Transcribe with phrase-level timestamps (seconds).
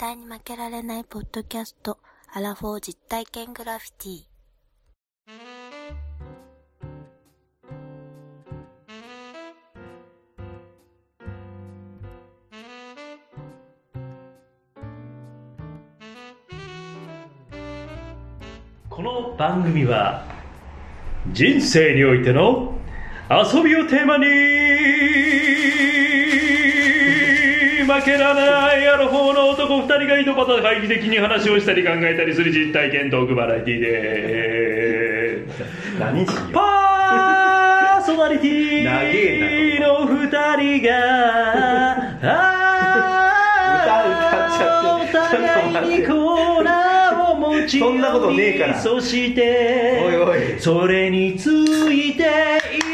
[0.00, 1.98] 対に負けられないポッドキャスト、
[2.32, 4.24] アラフォー実体験グラフィティ。
[18.88, 20.24] この番組は
[21.32, 22.72] 人生においての
[23.28, 24.59] 遊びをテーマに
[27.90, 35.46] 負けられないアラフォーの男2人が井戸端会議的に話をしたり考えたりする実体験トークバラエティで。
[35.98, 40.28] 何しよパーソナリティの2
[40.78, 40.94] 人が
[43.82, 46.89] 歌歌っちゃってお互いにコー
[47.68, 48.80] そんなことねえから。
[48.80, 50.60] そしておいおい。
[50.60, 51.46] それにつ
[51.92, 52.22] いて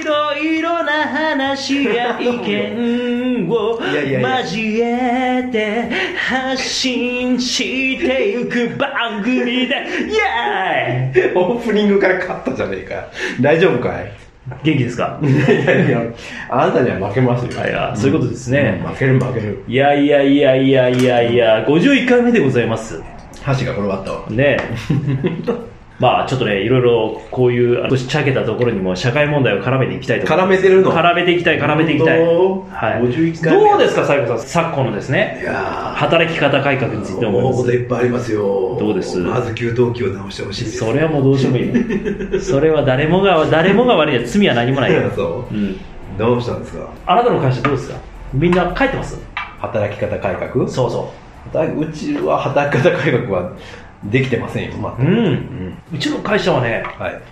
[0.00, 9.69] いろいろな話や意見を交えて発信していく番組でイ
[10.16, 11.36] エーイ。
[11.36, 13.09] オープニングから勝ったじゃねえか。
[13.41, 14.12] 大丈夫かい？
[14.62, 15.19] 元気ですか？
[15.22, 16.03] いやいや
[16.48, 17.50] あなたには負けますよ。
[17.53, 18.81] いやそういうことですね。
[18.84, 18.92] うん。
[18.92, 19.64] 負ける負ける。
[19.66, 23.03] いやいやいやいやいやいや51回目でございます
[23.47, 24.25] 箸が転がったわ。
[24.28, 24.61] ねえ。
[25.98, 30.92] まあちょっとねいろいろこういう少しちゃけたところにも社会問題を絡めていきたいと絡めてるの？
[30.92, 32.27] 絡めていきたい絡めていきたい、は
[33.03, 33.70] い、51回目。
[33.70, 35.55] どうですか西郷さん昨今のですいねや
[35.97, 38.77] 働き方改革についてー思うこと思いっぱいありますよ。
[38.78, 39.16] どうです？
[39.20, 40.78] まず給湯器を直してほしいです。
[40.78, 41.83] それはもうどうしてもいいね。
[42.41, 45.55] それは誰もが誰もが悪いや罪は何もないよ、そう。
[45.55, 45.77] うん、
[46.19, 46.81] どうしたんですか？
[47.06, 47.97] あなたの会社どうですか？
[48.34, 49.19] みんな帰ってます？
[49.62, 50.69] 働き方改革？
[50.69, 53.52] そうそ働うちは働き方改革は
[54.05, 55.12] できてませんよう、う全く。
[55.12, 55.16] ん。
[55.16, 55.78] うん。
[55.94, 57.22] うちの会社はねはい。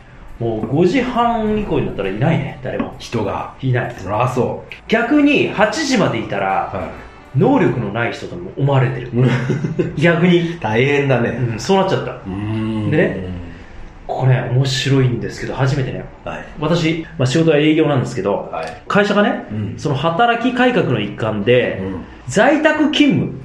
[0.40, 2.94] もう5時半以降になったらいないね誰も。
[2.98, 3.54] 人が。
[3.62, 3.96] いない。
[4.10, 6.90] あそ逆に8時までいたらうは
[7.36, 9.10] 能力のない人とも思われてる。
[9.96, 11.30] い逆に、大変だね。
[11.30, 12.20] うん、そうなっちゃった。
[12.26, 12.90] うん。
[12.90, 13.34] でね
[14.06, 16.04] ここね面白いんですけど初めてね。
[16.24, 16.44] はい。
[16.60, 18.82] 私、まあ、仕事は営業なんですけどはい。
[18.86, 19.74] 会社がねうん。
[19.78, 22.04] その働き改革の一環でうん。
[22.26, 23.40] 在宅勤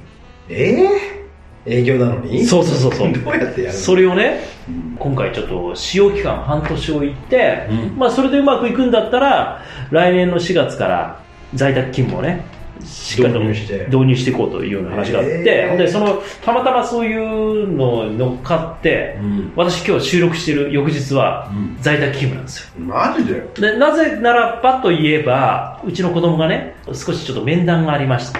[0.50, 1.20] ええ
[1.66, 2.44] 営業なのに？
[2.44, 3.12] そうそうそうそう。
[3.24, 4.96] どうやってやるそれをねうん。
[4.98, 7.98] 今回ちょっと使用期間半年を言って、うん。
[7.98, 11.20] まあそれでうまくいくんだったら来年の4月から
[11.54, 12.44] 在宅勤務をね
[12.82, 13.86] しっかりと導入して。
[13.90, 15.76] 導入していこうというような話があって、へー。
[15.76, 19.52] でそのたまたまそういうのに乗っかって、うん。
[19.54, 21.76] 私今日収録してる翌日はうん。
[21.82, 22.70] 在宅勤務なんですよ。
[22.78, 23.26] マジ
[23.60, 23.72] で？
[23.72, 28.38] でなぜならばといえばうちの子供がね少しちょっと面談がありまして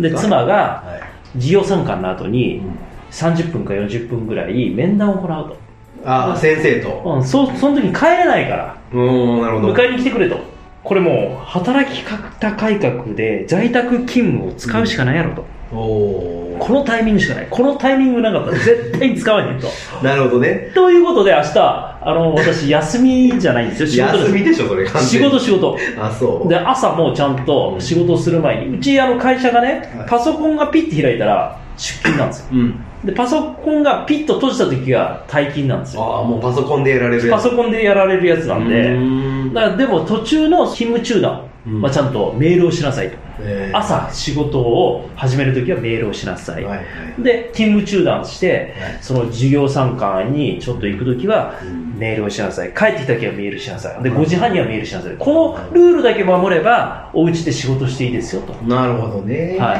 [0.00, 2.78] で妻がはい授業参観の後にうん。
[3.14, 5.56] 30分か40分ぐらい面談を行うと、
[6.04, 7.02] ああ先生と。
[7.04, 8.76] うん、そその時に帰れないから。
[8.92, 9.72] うんなるほど。
[9.72, 10.38] 迎えに来てくれと。
[10.82, 17.46] これもう働き方改革で在宅勤務を使うしかないやろと、おおこのタイミングしかない。
[17.50, 18.50] このタイミングなかった。
[18.50, 19.68] ら絶対に使わへんと。
[20.02, 20.70] なるほどね。
[20.74, 23.88] ということで明日あの私休みじゃないんですよ。
[23.88, 25.78] 仕事です休みでしょそれ完仕事仕事。
[25.98, 26.48] あそう。
[26.48, 30.08] で朝もちゃんと仕事をする前にうちあの会社がねはい。
[30.08, 32.46] パソコンがピッて開いたら出勤なんですよ。
[32.52, 32.84] うん。
[33.04, 36.02] でパソコンがピッと閉じた時が退勤なんですよ。
[36.02, 37.42] ああもうパソコンでやられるやつ。
[37.42, 38.94] パソコンでやられるやつなんで。
[38.94, 39.54] うん。
[39.54, 41.42] だからでも途中の勤務中断
[41.80, 43.76] はちゃんとメールをしなさいと、えー。
[43.76, 46.82] 朝仕事を始めるときはメールをしなさい、はいは
[47.18, 47.22] い。
[47.22, 48.98] で勤務中断して、はい。
[49.00, 51.98] その授業参観にちょっと行くときはうん。
[51.98, 52.74] メールをしなさい。
[52.74, 54.02] 帰ってきたときはメールしなさい。
[54.02, 54.16] でうん。
[54.18, 55.16] 5時半にはメールしなさい。
[55.16, 58.52] このルールだけ守ればお家で仕事していいですよと。
[58.64, 59.56] なるほどね。
[59.58, 59.76] は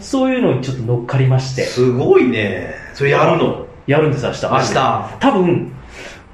[0.00, 1.62] そういうのにちょっと乗っかりまして。
[1.62, 2.74] すごいね。
[2.94, 3.66] それやるの？
[3.86, 4.46] やるんです明日。
[4.46, 5.16] 明日。
[5.20, 5.72] 多分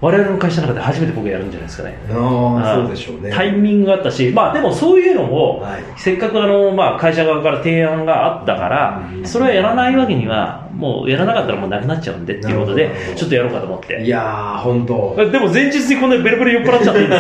[0.03, 1.97] 我々の会社の中で初めて僕やるんじゃないですかね。
[2.11, 3.31] あそうでしょうね。
[3.31, 5.85] タイミングがあったし、まあでもそういうのも、はい。
[5.97, 9.25] せっかくあの、まあ会社側から提案があったからう、ん。
[9.25, 14.09] それはやらないわけには、もうやらなかったらもうなくなっちゃうんでっていうことでちょっとやろうかと思っいて。
[14.09, 15.15] やー本当。
[15.31, 17.01] でも前日にこんなにベロベロ酔っ払っちゃって。
[17.01, 17.17] いいんで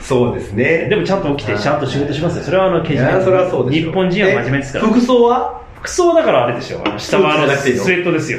[0.00, 0.86] すそうですね。
[0.88, 2.44] でもちゃんと起きて、ちゃんと仕事しますよ。
[2.44, 4.84] それはあの、いやそれはそうでしょ日本人は真面目ですから。
[4.86, 4.88] え。
[4.88, 5.60] 服装は？
[5.80, 6.82] 服装だからあれでしょ。
[6.96, 8.38] 下はあのスウェットですよ。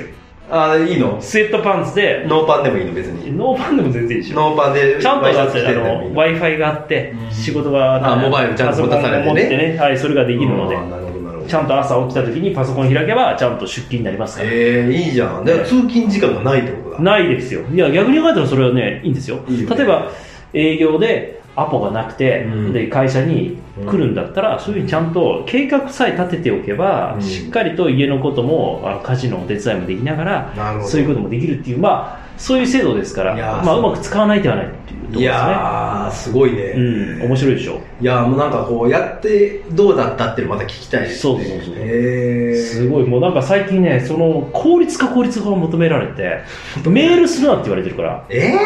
[0.51, 1.21] ああいいの？
[1.21, 3.35] スウェットパンツで、ノーパンでもいいの別に。
[3.37, 4.35] ノーパンでも全然いいでしょ。
[4.35, 9.77] ノーパンでちゃんとだって、あワイシャツ着ててもいいの、の Wi-Fi があって、仕事が、あモバイルちゃんと持たされてね。
[9.77, 10.75] はい、それができるので。
[10.75, 10.79] あ。
[10.81, 11.49] ーなるほどなるほど。
[11.49, 14.49] ちゃんと朝起きた時にパソコン開けばちゃんと出勤になりますから。
[14.51, 15.45] ええいいじゃん。
[15.45, 17.01] だから通勤時間がないってことだ。
[17.01, 17.61] ないですよ。
[17.71, 19.39] いや、逆に考えたらそれはね、いいんですよ。
[19.47, 20.11] 例えば、
[20.53, 22.73] 営業でアポがなくて、うん。
[22.73, 27.21] で、会社に来るんだったら、そういうふうにちゃんと計画さえ立てておけば、うん。
[27.21, 33.79] しっかりと家のことも、あの家事のお手伝いもできながら、そういうこともできるっていう、まあ、そういう制度ですから、まあ、そう。
[33.79, 35.21] うまく使わない手はないっていうところですね。
[35.21, 36.63] いやー、すごいね。
[36.75, 37.81] うん、面白いでしょ。
[38.01, 41.19] いやーもうなんかこう、やってどうだったっていうのまた聞きたいですね。
[41.19, 42.55] そうそうそう。
[42.55, 46.39] すごい、もうなんか最近ね、その効率化効率化を求められて、
[46.89, 48.57] メールするなって言われてるから、えー、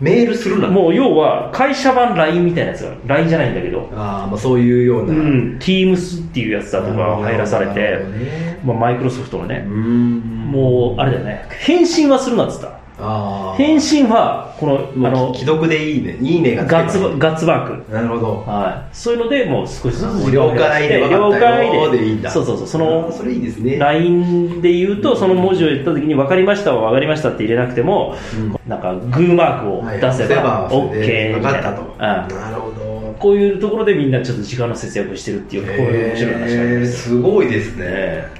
[0.00, 0.68] メールするな。
[0.68, 5.12] もう要は会社版 LINE みたいなやつが、LINE じゃないんだけど、あーまあそういうような。
[5.12, 7.98] うん、Teams っていうやつだとか入らされなて
[8.64, 10.20] マイクロソフトのねう、ん。
[10.50, 12.80] もうあれだよね、返信はするなっつった。
[13.56, 16.16] 返信は、この、あの、既読でいいね。
[16.20, 17.92] いいねがガッツ、ガッツマーク。
[17.92, 18.44] なるほど。
[18.46, 18.96] はい。
[18.96, 22.30] そういうので、もう少しずつ了解で了解でいいんだ。
[22.30, 22.66] そうそうそう。
[22.66, 23.78] その、それいいですね。
[23.78, 28.14] LINE で言うと、その文字を言った時に、分かりましたは分かりましたって入れなくても、
[28.66, 31.60] なんか、グーマークをはい出せば、OK でみたいな。
[31.60, 31.82] 分かったと。
[31.82, 32.80] うんなるほど。
[33.18, 36.92] こういうところでみんなちょっと時間の節約をしてるっていう、こういう面白い話があります。
[36.92, 38.39] すごいですね。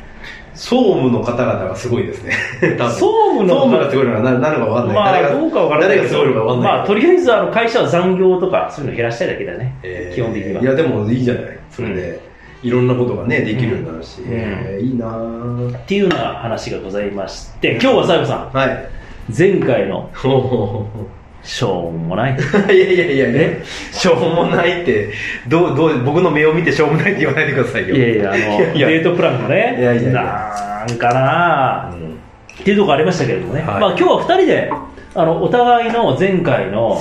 [0.60, 2.32] え総務の方々がすごいですね。
[2.78, 2.90] 総
[3.32, 4.96] 務の総務がすごいのかな何のか分かんない。
[4.96, 6.72] まあ、どうか分からない誰がすごいのか分かんない。
[6.72, 9.74] まあ、とりあえず、あの、会社は残業とか、そういうの減らしたいだけだね。
[9.82, 10.62] えー基本的には。
[10.62, 11.58] いや、でもいいじゃない。
[11.70, 12.20] それで、
[12.62, 14.20] いろんなことがね、できるようになるし。
[14.20, 18.88] んえーいいなぁっていうような話がございまして、今日は西郷さん、はい。
[19.36, 20.86] 前回のほうほうほ
[21.42, 22.36] しょうもない。
[22.36, 22.36] う
[22.72, 23.48] いやいやいやいや、
[23.92, 25.10] しょうもないって、
[25.48, 27.96] どう、どう、僕の目を見てしょうもないって言わないでくださいよ。
[27.96, 30.12] いやいや、あの、いやデートプランがね、いやいやいや。
[30.12, 31.90] なんかな。
[31.92, 32.10] うん。
[32.60, 33.80] っていうところありましたけれどもね、はい。
[33.80, 34.70] まあ今日は二人で、
[35.14, 36.98] あの、お互いの前回の。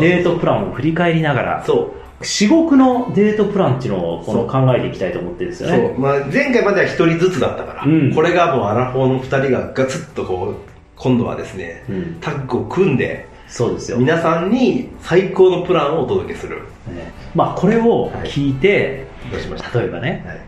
[0.00, 2.00] デートプランを振り返りながら、そう。
[2.24, 5.94] 至極のデートプランっていうのをこの考えていきたいと思ってるんですよね。
[5.96, 8.14] まあ、前回までは一人ずつだったから、うん。
[8.14, 12.18] これがもうアラフォーの二人がガツッとこう、今度はですね、うん。
[12.20, 13.98] タッグを組んで、そうですよ。
[13.98, 16.58] 皆さんに最高のプランをお届けする。
[16.86, 19.78] ねまあこれを聞いて、どうしました？
[19.80, 20.40] 例えばね、はい。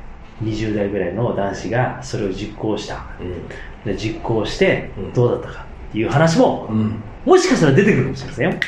[0.49, 3.07] 20代ぐらいの男子がそれを実行した。
[3.85, 6.73] うで実行してうんどうだったかっていう話も、ん。
[6.73, 7.03] うん。
[7.25, 8.53] もしかしたら出てくるかもしれませんよ。
[8.53, 8.61] まあ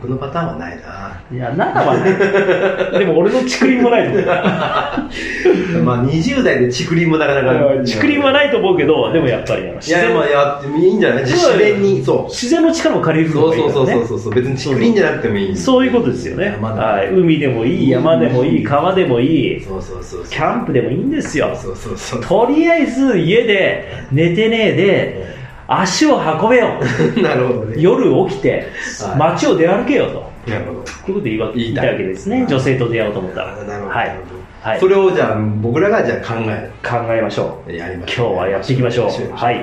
[0.00, 1.20] 僕のパターンはないな。
[1.32, 2.98] いや、ならばね。
[2.98, 4.24] でも俺の竹林もないと思う。
[5.84, 7.52] まあ20代で竹林もなかなか。
[7.84, 11.24] 竹林はないと思うけど、でもやっぱり自然まあやってもいいんじゃない？
[11.24, 12.22] 自然に、そう。
[12.30, 14.34] 自然の力も借りるのそうそうそうそうそう。
[14.34, 15.56] 別に竹林じゃなくてもいい。
[15.56, 16.56] そういうことですよね。
[16.60, 20.30] はい、海でもいい、山でもいい、川でもいい、そうそうそうそう。
[20.30, 21.50] キャンプでもいいんですよ。
[21.54, 22.20] そうそうそう。
[22.24, 26.80] とりあえず家で寝てねえで、足を運べよ。
[27.22, 27.74] なるほどね。
[27.78, 28.68] 夜起きて
[29.02, 30.50] はい街を出歩けよと。
[30.50, 30.78] なるほど。
[30.80, 32.46] こういうこと言いわ言いたいわけですね。
[32.48, 33.46] 女性と出会おうと思ったら。
[33.52, 33.94] なるほど。
[33.94, 34.16] はい。
[34.62, 34.80] はい。
[34.80, 37.70] それをじゃあ、僕らがじゃあ考え考えましょう。
[37.70, 37.76] る。
[37.76, 38.26] やりましょう。
[38.28, 39.06] 今日はやっていきましょう。
[39.06, 39.36] は。
[39.36, 39.56] はい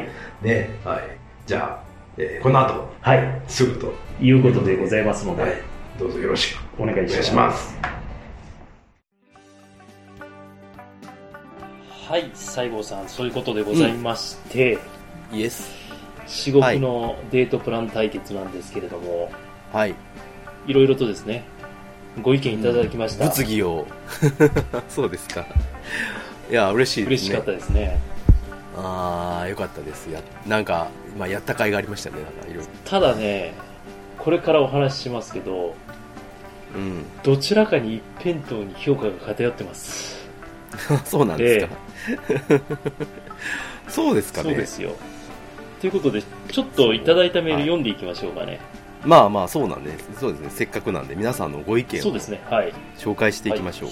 [0.43, 0.47] い。
[0.47, 0.99] ね、はい。
[1.47, 1.79] じゃあ、
[2.17, 3.41] えーこの後、はい。
[3.47, 3.91] すぐと、
[4.21, 5.51] いうことでございますので、はい。
[5.99, 7.23] どうぞよろしくお願いしま。
[7.23, 7.79] しますす。
[12.07, 14.77] はい、西郷さん、そういうことでございまして、
[15.33, 15.84] イエス。
[16.27, 19.31] 至極のデートプラン対決なんですけれども、
[19.71, 19.95] はい。
[20.67, 21.43] いろいろとですね、
[22.21, 23.25] ご意見いただきました。
[23.25, 23.85] 物議を。
[24.89, 25.45] そうですか。
[26.49, 27.29] いや、嬉しいですね。
[27.29, 27.99] 嬉しかったですね。
[28.77, 30.09] ああ、よかったです。
[30.11, 32.17] や、なんか、まあ、やった甲斐がありましたね。
[32.17, 33.53] なんか、いろいただね、
[34.17, 35.75] これからお話ししますけど、ろ。
[36.75, 37.05] うん。
[37.23, 40.25] どちらかに一辺倒に評価が偏ってます。
[41.05, 42.61] そうなんですか。
[43.87, 44.49] そうですかね。
[44.49, 44.95] そうですよ。
[45.85, 48.59] ということで、ちょっといただいたメール読んでいきましょうかね。
[49.03, 50.49] まあまあ、そうなんで、そうですね。
[50.49, 52.73] せっかくなんで、皆さんのご意見をそうですね、はい。
[52.97, 53.89] 紹介していきましょう。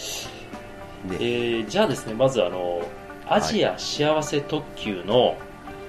[1.08, 2.82] えね、ーじゃあですね、まずあの、
[3.28, 5.38] アジア幸せ特急の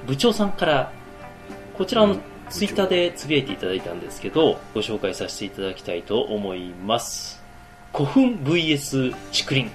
[0.07, 0.93] 部長さんから、
[1.79, 2.19] こちらの
[2.51, 7.43] ツイッターでつぶやいていただいたんですけど、ご紹介させていただきたいと思います。
[7.95, 9.71] 古墳 VS 竹林。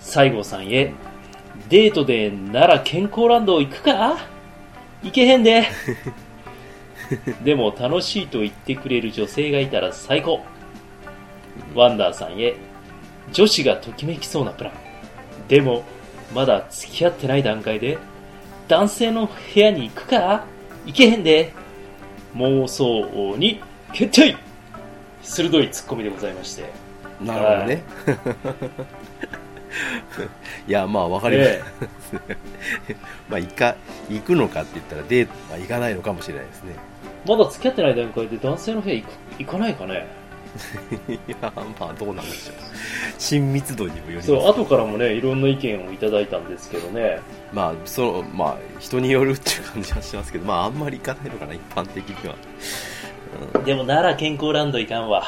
[0.00, 0.92] 西郷さんへ、
[1.68, 4.39] デートで奈良健康ランド行くか？
[5.02, 5.66] 行けへんで。
[7.42, 10.40] でも楽しいと言ってくれる女性がいたら最高。
[11.74, 12.54] ワンダーさんへ、
[13.32, 14.72] 女子がときめきそうなプラン。
[15.48, 15.84] でも、
[16.34, 17.98] まだ付き合ってない段階で、
[18.68, 20.44] 男性の部屋に行くか
[20.86, 21.52] 行けへんで。
[22.36, 23.60] 妄想に
[23.92, 24.36] 決定
[25.22, 26.70] 鋭いツッコミでございまして。
[27.20, 27.82] なるほどね。
[30.66, 31.50] いや、まあ、わかります。
[31.50, 31.62] え
[33.28, 33.76] まあ、行か、
[34.08, 36.72] 行くのかって言ったら、デートは行かないのかもしれないですね。
[36.76, 39.08] えまだ付き合ってない段階で男性の部屋行く
[39.38, 40.06] 行かないかね？
[41.08, 42.56] いや、まあ、どうなんでしょう。
[43.18, 44.26] 親密度にもよります。
[44.28, 47.20] そう、後からもね、いろんな意見をいただいたんですけどね。
[47.52, 52.34] まあ、その、まあ、人によるっていう感じはしますけど、まあ、あんまり行かないのかな、一般的には。
[53.64, 55.22] でも、奈良健康ランド行かんわ。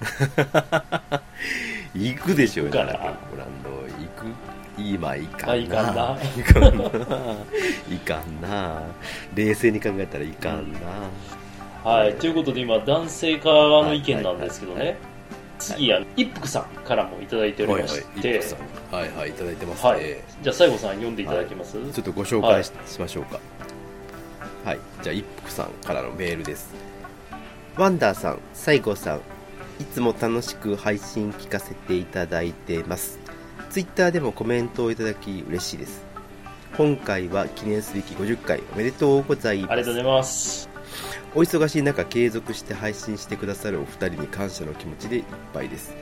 [1.94, 2.92] 行くでしょうかな。
[2.92, 3.70] 奈良健康ランド。
[3.70, 4.26] 行く、
[4.76, 5.52] 今行かんな。
[5.52, 6.18] あ行かんな。
[6.36, 6.84] 行かんな。
[7.88, 8.82] 行かんな。
[9.34, 14.96] 冷静に考えたらいかんな、はい、ということで今、男性側の意見なんですけどね、はいはい
[15.56, 18.28] 次、あの一服さんからもいただいておりはいはいまして、
[18.90, 20.00] はいはいいただいてますね、はい、
[20.42, 23.38] じゃあ、西郷さん、読んでいただけます、ちょっとご紹介し,、ましょうか。
[24.64, 24.78] はい。
[25.02, 26.74] じゃあ一服さんからのメールです。
[27.76, 29.20] ワンダーさん西郷さん
[29.80, 33.18] いつも楽しく配信聞かせていただいてます。
[33.70, 36.04] ツイッターでもコメントをいただき嬉しいです。
[36.76, 39.72] 今回は記念すべき50回おめでとうございます。
[39.72, 40.68] ありがとうございます。
[41.34, 45.94] お忙しい中継続して配信してくださるお二人に感謝の気持ちでいっぱいです。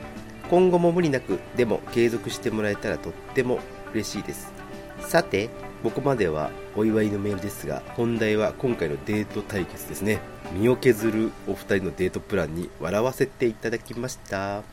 [0.49, 3.59] 今後も無理なくでも継続してもらえたらとっても
[3.93, 4.51] 嬉しいです。
[4.99, 5.49] さて
[5.83, 10.21] ここまではお祝いのメールですが本題は今回のデート対決ですね。
[10.53, 14.63] 身を削るお二人のデートプランに笑わせていただきました。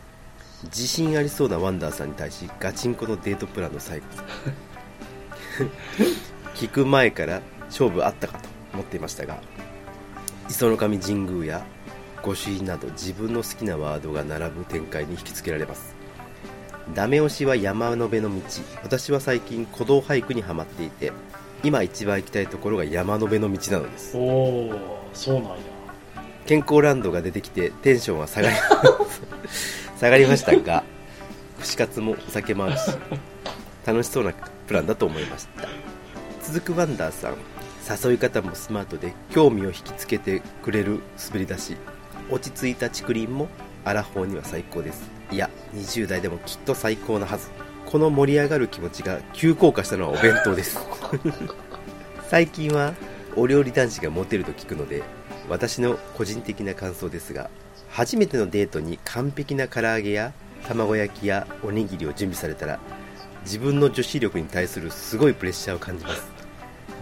[0.64, 4.04] 自信ありそうなワンダーさんに対しガチンコのデートプランの最後
[6.54, 9.40] 聞く前から勝負あったかと思っていましたが
[10.50, 11.66] 磯の神神宮や
[12.22, 15.89] 御朱印など自分の好きなワードが並ぶ展開に引きつけられます。
[16.94, 18.42] ダメ押しは山の辺の道。
[18.82, 21.12] 私は最近古道俳句にはまっていて
[21.62, 24.16] 今一番行きたいところが山の辺の道なのです。
[24.16, 25.56] おお、そうなんや。
[26.46, 28.56] 健康ランドが出てきてテンションは下がり
[30.00, 30.82] 下がりましたが
[31.60, 32.90] 串カツもお酒もあるし
[33.87, 34.32] 楽しそうな
[34.66, 35.68] プランだと思いました。
[36.42, 37.37] 続くワンダーさん
[38.08, 41.76] 誘い方もスマートで興味を引きつけてくれる滑り出し。
[42.30, 43.49] 落ち着いた竹林も
[43.84, 47.49] アラフォーには最高ですいや20代でもきっと最高なはず。
[47.87, 50.78] この盛り上がる気持ちが急降下したのはお弁当です。
[52.30, 52.94] 最近は
[53.34, 55.02] お料理男子がモテると聞くので
[55.49, 57.50] 私の個人的な感想ですが
[57.88, 60.32] 初めてのデートに完璧な唐揚げや
[60.68, 62.78] 卵焼きやおにぎりを準備されたら
[63.42, 66.22] 自分の女子力に対するすごいプレッシャーを感じます。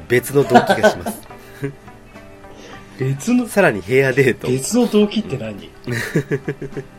[0.08, 1.20] 別の動機がします。
[2.98, 5.70] 別の、さらに部屋デート別の動機って何？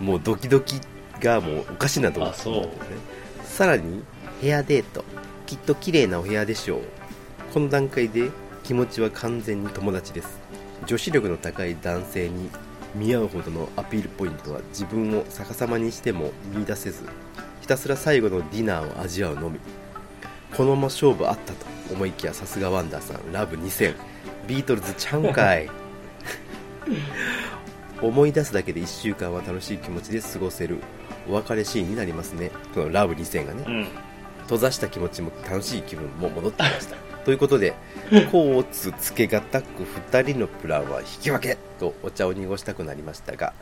[0.00, 0.80] もうドキドキ
[1.20, 2.68] がもうおかしなと思あそう。
[3.44, 4.02] さらに
[4.40, 5.04] 部屋デート。
[5.46, 6.80] きっと綺麗なお部屋でしょう。
[7.54, 8.30] この段階で
[8.64, 10.40] 気持ちは完全に友達です。
[10.86, 12.50] 女子力の高い男性に
[12.94, 17.04] 見合うほどのアピールポイントは自分を逆さまにしても見出せず
[17.60, 19.58] ひたすら最後のディナーを味わうのみ。
[20.56, 23.32] このまま勝負あったと思いきやさすがワンダーさん。
[23.32, 23.94] ラブ2000
[24.46, 25.68] ビートルズちゃうんかい
[28.02, 30.78] 思い出すだけで1週間は楽しい気持ちで過ごせる
[31.28, 32.50] お別れシーンになりますね。
[32.74, 33.64] このラブ2000がね。
[33.66, 33.86] うん。
[34.42, 36.96] 閉ざした気持ちも楽しい気分も戻ってきました。
[37.26, 37.74] ということで
[38.30, 43.52] 甲乙つけがたく2人のプランは引き分けとお茶を濁したくなりましたが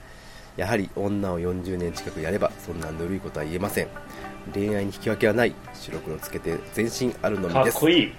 [0.59, 3.89] やはり女を40年近くやればそんなぬるいことは言えません。
[4.53, 5.55] 恋愛に引き分けはない。
[5.73, 7.79] 白黒つけて全身あるのみです。
[7.79, 8.13] こいい。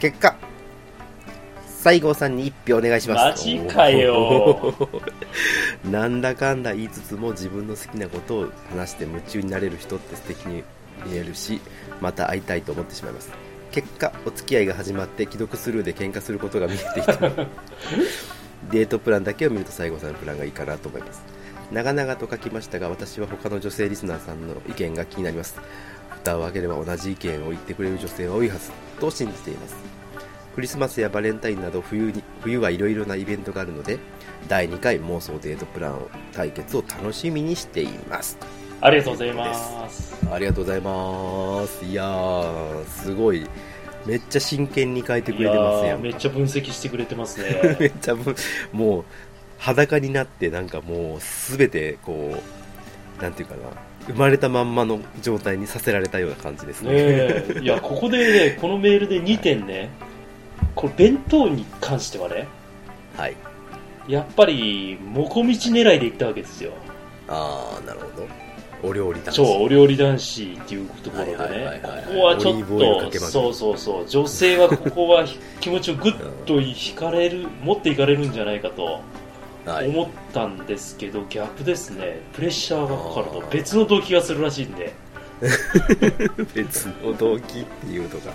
[0.00, 0.34] 結果
[1.82, 4.72] 西郷さんに1票お願いしますマジかよ
[5.90, 10.62] なんだかんだ言いつつも自分の好きなことを話して夢中になれる人って素敵に
[11.04, 11.60] 見えるし
[12.00, 13.32] また会いたいと思ってしまいます
[13.72, 17.46] 結果お付き合いが始まって既読スルーで喧嘩することが見えていて
[18.70, 21.24] デートプランだけを見ると西郷さんのプランがいいかなと思います
[21.72, 25.60] 長々と書きましたが私は他の女性リスナーさんの意見が気になります
[26.10, 28.70] 蓋を開ければ同じ意見を言ってくれる女性は多いはず
[29.00, 29.91] と信じています
[30.54, 33.98] クリスマスやバレンタインなど冬に冬はいろいろなイベントがあるので
[34.48, 35.98] 第2回妄想デートプラン
[36.32, 38.36] 対決を楽しみにしています。
[38.80, 40.16] ありがとうございます。
[40.30, 41.84] ありがとうございます。
[41.84, 43.46] いやーすごい。
[44.04, 45.84] めっちゃ真剣に書いてくれてますやん。
[45.84, 47.86] いやーめっちゃ分析してくれてますめね。
[47.86, 48.34] っちゃぶ
[48.72, 49.04] もう
[49.58, 52.34] 裸になってなんかもう全てこ
[53.20, 53.60] うなんていうかな。
[54.08, 56.90] 生まれたまんまの状態にさせられたような感じですね。
[56.90, 57.58] ねえ。
[57.62, 59.90] いや、ここでね、このメールで2点ね、
[60.74, 62.48] これ弁当に関してはね、
[63.16, 63.36] はい。
[64.08, 66.72] やっぱり、もこみち狙いで行ったわけですよ。
[67.28, 68.26] ああなるほど。
[68.82, 69.36] お料理男子。
[69.36, 75.24] そう、お料理男子っていうところではいはいねはいはい、ここはちょっと、そうそうそう、女性はここは
[75.60, 76.12] 気持ちをぐっ
[76.46, 79.00] と引かれる、持っていかれるんじゃないかと
[79.64, 79.88] はい。
[79.88, 84.92] 思ったんですけど、逆ですね、プレッシャーがかかると別の動機がするらしいんで、
[86.54, 88.32] 別の動機っていうのが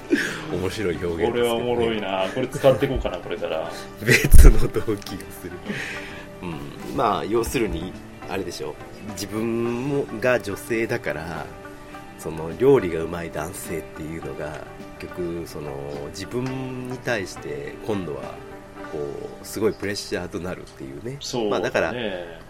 [0.51, 3.71] 面白い表現ですね、これはおもろいな、これ使っていこうかな、これから。
[4.03, 5.51] 別の動機がする、
[6.41, 6.45] う
[6.93, 7.93] ん、まあ要するに
[8.29, 8.75] あれでしょ。
[9.11, 11.45] 自分もが女性だから
[12.19, 14.65] その料理がうまい男性っていうのが
[14.99, 15.71] 結局その
[16.09, 18.21] 自分に対して今度は
[18.91, 18.97] こ
[19.41, 21.17] うすごいプレッシャーとなるっていうね。
[21.21, 22.41] そう、まあ、だから、ね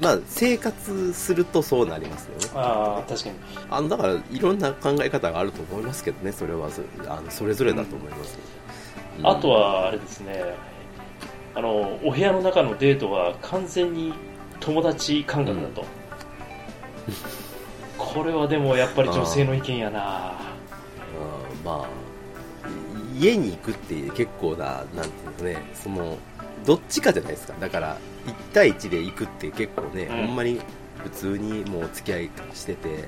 [0.00, 2.46] まあ、生活するとそうなりますよね。
[2.54, 3.36] ああ、確かに。
[3.70, 8.38] あのだからいろんな考え方があると思いますけどねそれはそあのそれぞれだと思います、
[9.18, 9.26] うん。
[9.26, 10.42] あとは、あれですね、
[11.54, 14.12] あの、お部屋の中のデートは完全に
[14.60, 15.84] 友達感覚だと。
[17.96, 20.00] これはでもやっぱり女性の意見やな。
[20.02, 21.88] あーまあ
[23.16, 26.18] 家に行くって結構ななんていうのねその
[26.64, 27.54] どっちかじゃないですか。
[27.60, 30.26] だから1対1で行くって結構ね、うん。
[30.26, 30.60] ほんまに
[31.02, 33.00] 普通にもうお付き合いしててっ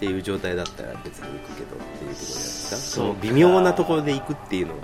[0.00, 2.76] ていう状態だったら別に行くけどっていうところじゃないですか。
[2.76, 4.78] そうの微妙なところで行くっていうのは、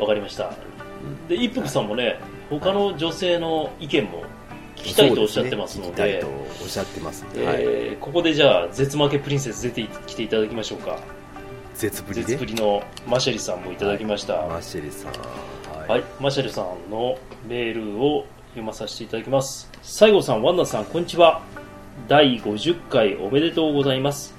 [0.00, 0.44] わかりました。
[0.44, 1.28] うん。
[1.28, 2.20] で、一服さんもね、
[2.50, 4.24] 他の女性の意見も
[4.76, 5.86] 聞きたいとおっしゃってますので。
[5.86, 6.26] すね聞きたいで、と
[6.62, 10.98] おっしゃってますんで、はい、えーここでじゃあ、絶負けプリンセス出てきていただきましょうか。
[11.74, 12.26] 絶ぶりで？
[12.26, 14.46] 絶ぶりのマシェリさんもいただきました。
[14.46, 15.12] マシェリさん
[15.88, 19.68] はい、マシェルさんのメールを読まさせていただきます。
[19.82, 21.42] 西郷さん、ワンナさん、こんにちは。
[22.06, 24.34] 第50回おめでとうございます。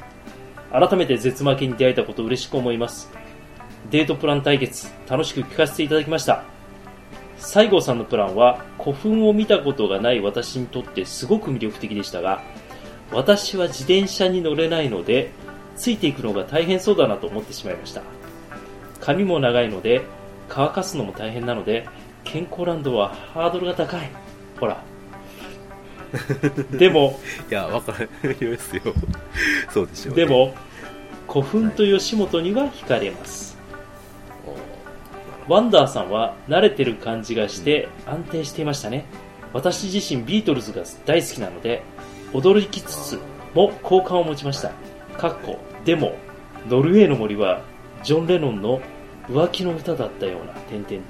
[0.72, 3.12] 改めて絶負けに出会えたこと嬉しく思います。
[3.92, 6.44] デートプラン対決、楽しく聞かせていただきました。
[7.38, 12.42] 西郷さんのプランは古墳を見たことがない私にとってすごく魅力的でしたが、
[13.12, 15.32] 私は自転車に乗れないので、
[15.76, 18.02] ついていくのが大変そうだなと思ってしまいました。
[19.02, 20.04] 髪も長いので、
[20.56, 21.88] 乾かすのも大変なので、
[22.24, 24.12] 健康ランドはハードルが高い。
[24.60, 24.84] ほら。
[26.72, 27.20] でも、
[27.50, 27.92] いやわか
[28.24, 28.82] りますよ
[29.72, 30.54] そうでしょう、ね、でも、
[31.28, 33.58] 古墳と吉本には惹かれます。
[35.48, 39.06] ワンダーさんは慣れてる感じがして安定していましたね。
[39.54, 41.82] 私自身ビートルズが大好きなので、
[42.32, 43.20] 驚きつつ
[43.56, 44.70] も好感を持ちました。
[45.18, 46.16] かっこ、でも、
[46.70, 47.62] ノルウェーの森は
[48.04, 48.82] ジョン・レノンの
[49.28, 51.02] 浮気の歌だったような、点々点。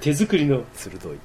[0.00, 1.18] 手作りの鋭い。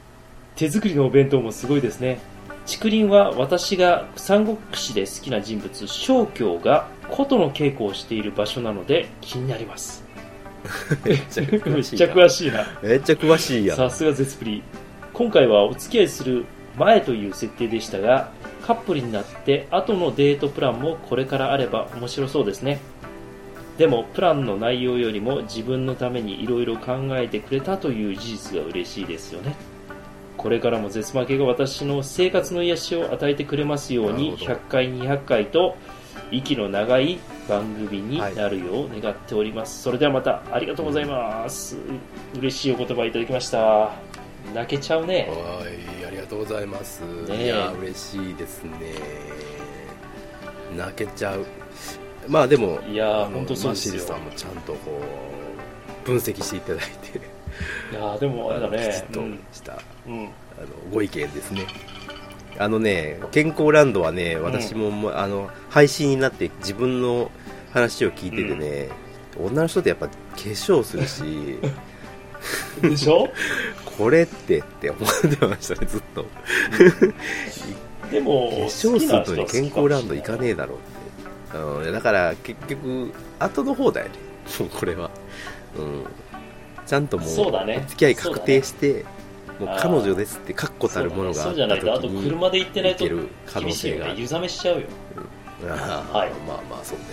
[0.56, 2.20] 手作りのお弁当もすごいですね。
[2.66, 10.04] 竹林は私が三国志で好きな人物小京が琴の稽古をしている場所なので気になります。
[11.06, 11.82] めっちゃめ詳
[12.30, 12.68] しいな。
[12.82, 13.77] めっちゃ詳しいやん。
[13.77, 14.63] さすが絶プリ。
[15.13, 16.45] 今回はお付き合いする
[16.78, 18.32] 前という設定でしたが
[18.65, 22.80] カップルになって後のデートプランもこれからあれば面白そうですね
[23.78, 29.56] でもプランの内容よりも自分のためにいろいろ考えてくれたという事実が嬉しいですよね。
[30.36, 34.54] これからも絶負けが私の生活の癒しを与えてくれますようになるほど。
[34.54, 35.76] 100回200回と
[36.32, 41.78] 息の長い番組になるよう願っております、それではまたありがとうございます、
[42.36, 43.92] 嬉しいお言葉いただきました。
[44.54, 45.28] 泣けちゃうね。
[45.30, 47.46] はいありがとうございます、ねえ。
[47.46, 48.72] いや嬉しいですね。
[50.76, 51.46] 泣けちゃう
[52.28, 54.02] まあでもいや本当そうですよ。
[54.02, 55.02] さんもちゃんとこ
[56.04, 57.18] う分析していただいて。
[57.92, 60.28] いやーでもあれだきちねっとした、うん、うんあ
[60.62, 61.66] のご意見ですね。
[62.60, 67.32] あのね健康ランドはね私ももう、あの配信になって自分の
[67.72, 68.90] 話を聞いててね、
[69.40, 71.58] 女の人ってやっぱ化粧するし。
[72.82, 73.30] でしょ？
[73.98, 76.26] これってって思ってましたねずっと。
[78.12, 80.88] でも化粧するのに健康ランド行かねえだろうって、
[81.60, 84.13] うん、だから結局後の方だよね。
[84.60, 85.10] も うこれは、
[85.78, 86.06] うん、
[86.86, 87.84] ちゃんともうそうだね。
[87.86, 89.06] お付き合い確定して、
[89.60, 93.06] もう彼女ですって確固たるものがあそうったじゃないとあと時に車で行ってないと
[93.60, 94.13] 厳しいよね。
[94.15, 94.88] 湯冷めしちゃうよ。
[95.63, 96.30] あーはい。
[96.48, 97.06] まあまあそうね。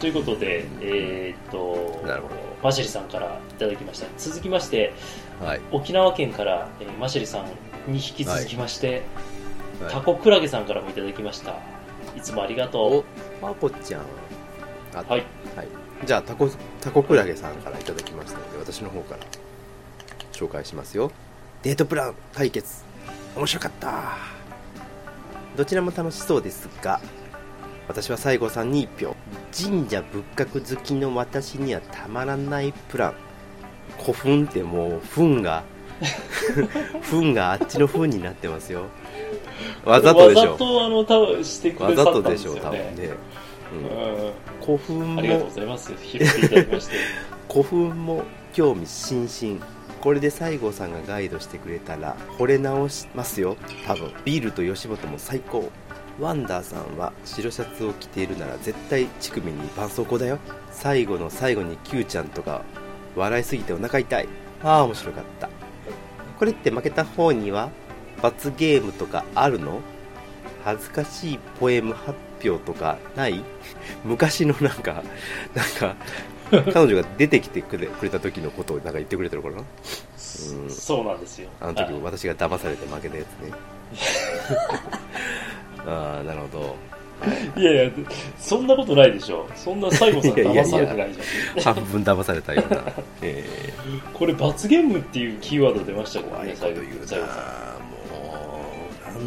[0.00, 2.34] ということでえーっとなるほど。
[2.62, 4.06] マシェリさんからいただきました。
[4.16, 4.92] 続きまして
[5.44, 9.02] はい、沖縄県から、えーマシェリさんに引き続きまして、
[9.80, 9.92] はい。
[9.92, 11.56] タコクラゲさんからもいただきました
[12.16, 13.04] いつもありがとお
[13.42, 14.02] まこちゃん。
[14.94, 15.08] はい。
[15.08, 15.24] はい、
[16.04, 16.48] じゃあタコ
[16.80, 19.20] タコクラゲさんからいただきましたので私の方から
[20.32, 21.10] 紹介しますよ。
[21.62, 22.84] デートプラン対決。
[23.36, 24.16] 面白かった。
[25.56, 27.00] どちらも楽しそうですが
[27.86, 29.16] 私は西郷さんに1票。
[29.56, 33.14] 神社仏閣好きの私にはたまらないプラン。
[34.00, 35.62] 古墳ってもう糞が
[37.02, 38.86] 糞があっちの糞になってますよ
[39.84, 40.40] わざとでしょ。
[40.40, 43.10] わざとあの多分してくわださったんでざとですしょよね多分ね、
[43.72, 44.32] うん、うん。
[44.64, 45.92] 古墳ありがとうもございます。
[46.02, 46.96] 拾っていただきまして。
[47.50, 49.60] 古墳も興味津々。
[50.00, 53.56] これで西郷さんがガイドしてくれたら惚れ直しますよ。
[53.86, 54.12] 多分。
[54.24, 55.70] ビールと吉本も最高。
[56.20, 60.38] ワンダーさんは白シャツを着ているなら絶対乳首に絆創膏だよ。
[60.70, 62.62] 最後の最後に Q ちゃんとか
[63.16, 64.28] 笑いすぎてお腹痛い。
[64.62, 65.48] ああ面白かった。
[66.38, 67.70] これって負けた方には
[68.24, 69.80] 罰ゲームとかあるの？
[70.64, 73.44] 恥ずかしいポエム発表とかない？
[74.02, 75.02] 昔のなんか
[75.54, 75.94] なんか
[76.72, 79.62] 彼女が出てきてくれくれた時のことをなんか言ってくれてるのかな？
[79.62, 80.70] うん。
[80.70, 81.50] そうなんですよ。
[81.60, 82.00] あの時はい。
[82.02, 83.52] 私が騙されて負けたやつね。
[85.86, 86.76] ああなるほど。
[87.60, 87.64] い。
[87.64, 87.90] やいや、
[88.38, 89.46] そんなことないでしょ。
[89.54, 91.74] そんな西郷さん騙されてないじゃん。
[91.74, 92.82] 半分騙されたような、
[93.22, 93.44] え
[94.14, 96.84] これ罰ゲームっていうキーワード出ましたー、けど怖いね、西こと言う。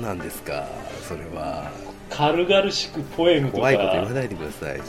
[0.01, 0.67] なんですか
[1.07, 1.71] それは。
[2.09, 3.57] 軽々しくポエムとか。
[3.59, 4.87] 怖いこと言わないでくださいちょっ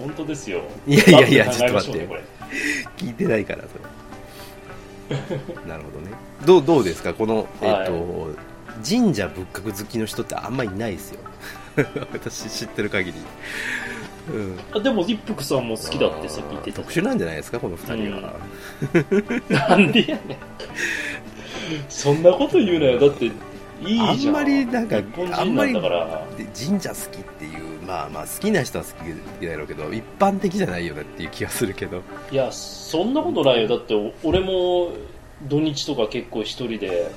[0.00, 0.62] 本当ですよ。
[0.86, 2.08] いやいやいやちょっと待って
[2.96, 3.84] 聞いてないからそれ。
[5.66, 6.12] なるほどね。
[6.44, 8.48] どうどうですかこの、えっと
[8.86, 11.20] 神社仏閣好きの人ってあんまりいないですよ。
[12.12, 13.18] 私知ってる限り、
[14.32, 16.76] うん、あでも、一服さんも好きだってさっき言ってた。
[16.78, 18.34] 特殊なんじゃないですかこの二人は、
[19.68, 20.38] なんでやねん。
[21.88, 22.98] そんなこと言うなよ。
[23.00, 23.30] だって、
[23.80, 24.00] いい。
[24.00, 26.26] あんまりなんか日本人なんだから。
[26.36, 33.68] で神社好きっていうまあまあ好きな人は好きだろうけど一般的じゃないよねっていう気がするけどいや、そんなことないよ。
[33.68, 34.90] だって、お俺も
[35.48, 37.10] 土日とか結構一人で、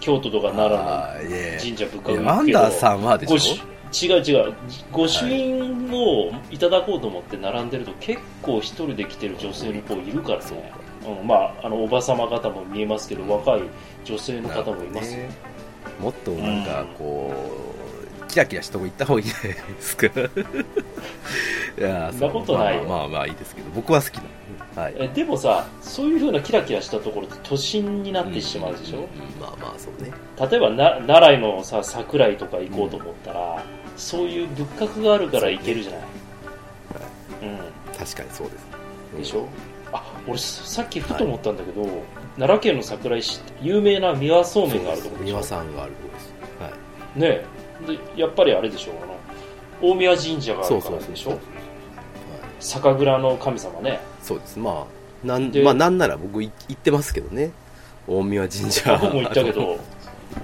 [0.00, 4.54] 京都とか奈良の神社仏閣行くけどワンダーさんはでごしし違う違う。
[4.92, 10.72] 御朱印をいただこうと思って並んでると結構一人で来てる女性の子いるからね。
[11.06, 13.62] うん、まあ、あの、おばさま方も見えますけど、若い
[14.04, 15.18] 女性のょ方もいますよ。
[15.18, 15.53] ね
[16.00, 17.32] もっとなんかこ
[18.22, 20.06] う、キラキラしたとこ行った方がいいじゃないですか。
[21.76, 22.84] いやそんなことないよ。
[22.84, 24.14] まあまあまあまあいいですけど僕は好き
[24.74, 24.94] だはい。
[24.96, 29.04] えでもさ、そういう風なキラキラしたところって都心になってしまうでしょ、んん
[29.40, 30.12] まあまあそうね。
[30.50, 33.62] 例えばな奈良のさ桜井とか行こうと思ったら、
[33.96, 36.00] そういう仏閣があるから行けるじゃない、
[37.98, 38.66] 確かにそうです
[39.14, 39.46] うん、でしょ？
[39.92, 41.86] あ俺さっきふと思ったんだけど、
[42.36, 46.68] 奈良県の桜井市って有名な三輪そうめんがあるところでしょ庭さんがあるとこですは
[47.16, 47.26] いね。
[47.26, 47.54] え
[47.86, 51.38] でやっぱりあれでしょあの大宮神社があそうるからでしょ。
[52.60, 54.00] 酒蔵の神様ね。
[54.22, 54.58] そうです。
[54.58, 54.86] ま
[55.22, 57.52] あなんでまあなんなら僕い行ってますけどね。
[58.06, 58.98] 大宮神社。
[59.00, 59.78] 僕も行ったけど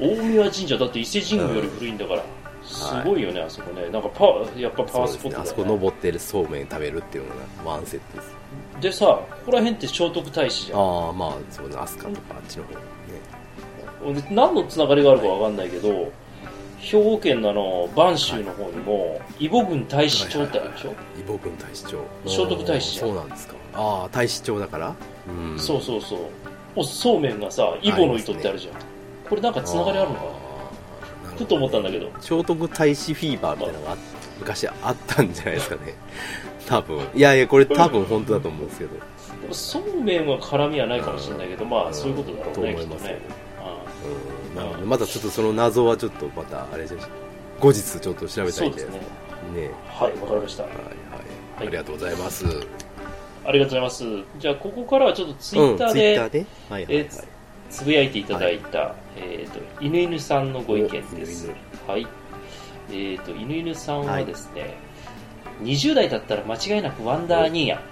[0.00, 2.22] 大宮神社だって伊勢神宮より古いんだから、
[2.64, 3.88] すごいよねあそこね。
[3.90, 4.26] なんかパ
[4.56, 5.42] やっぱパワースポットだよ、ね、ね。
[5.42, 7.30] あそこ登ってるそうめん食べるっていうの
[7.64, 8.34] がワンセットです
[8.80, 10.78] でさここら辺って聖徳太子じゃん。
[10.78, 12.74] ああまあそうね飛鳥とかあっちの方
[14.14, 14.20] ね。
[14.20, 16.10] で何のつながりがあるかわかんないけど、
[16.78, 21.98] 兵庫県のあの播州の方にも伊保郡太子町ってあるでしょ、伊保郡太子町。
[22.26, 23.08] 聖徳太子じゃん。
[23.08, 23.54] そうなんですか。
[23.74, 24.94] ああ太子町だから？
[25.28, 25.58] うん。
[25.58, 26.20] そうそうそう。
[26.76, 28.74] おそうめんがさ伊保の糸ってあるじゃん、
[29.28, 30.22] これなんかつながりあるのか
[31.24, 31.30] な？
[31.36, 32.10] ふと思ったんだけど。
[32.20, 33.96] 聖徳太子フィーバーみたいなのがあ
[34.38, 35.94] 昔あったんじゃないですかね
[36.70, 36.98] 多分。
[37.14, 38.94] いやいやこれ多分本当だと思うんですけど。
[38.94, 42.90] でもそうめんは絡みはないかもしれないけど、まあそういうことだろうね、と思いますよ。
[42.90, 43.20] きっとね。
[44.50, 44.56] うん。
[44.56, 46.98] なるほどまだちょっとその謎はちょっとまたあれじゃ
[47.58, 48.98] 後日ちょっと調べたそいうでですすね。
[49.54, 49.70] ね。
[49.88, 50.62] はい、わかりました。
[50.62, 50.84] はいはい。
[50.84, 50.94] はい。
[51.58, 52.46] ありがとうございます。
[53.44, 54.04] ありがとうございます。
[54.38, 57.08] じゃあ、ここからはちょっとツイうんッターで？
[57.70, 61.50] つぶやいていただいた、えっ、と、犬犬さんのご意見です。
[61.86, 62.06] はい。
[62.92, 64.76] えっ、と、犬犬さんはですね、
[65.62, 67.82] 20代だったら間違いなくワンダーニーヤ。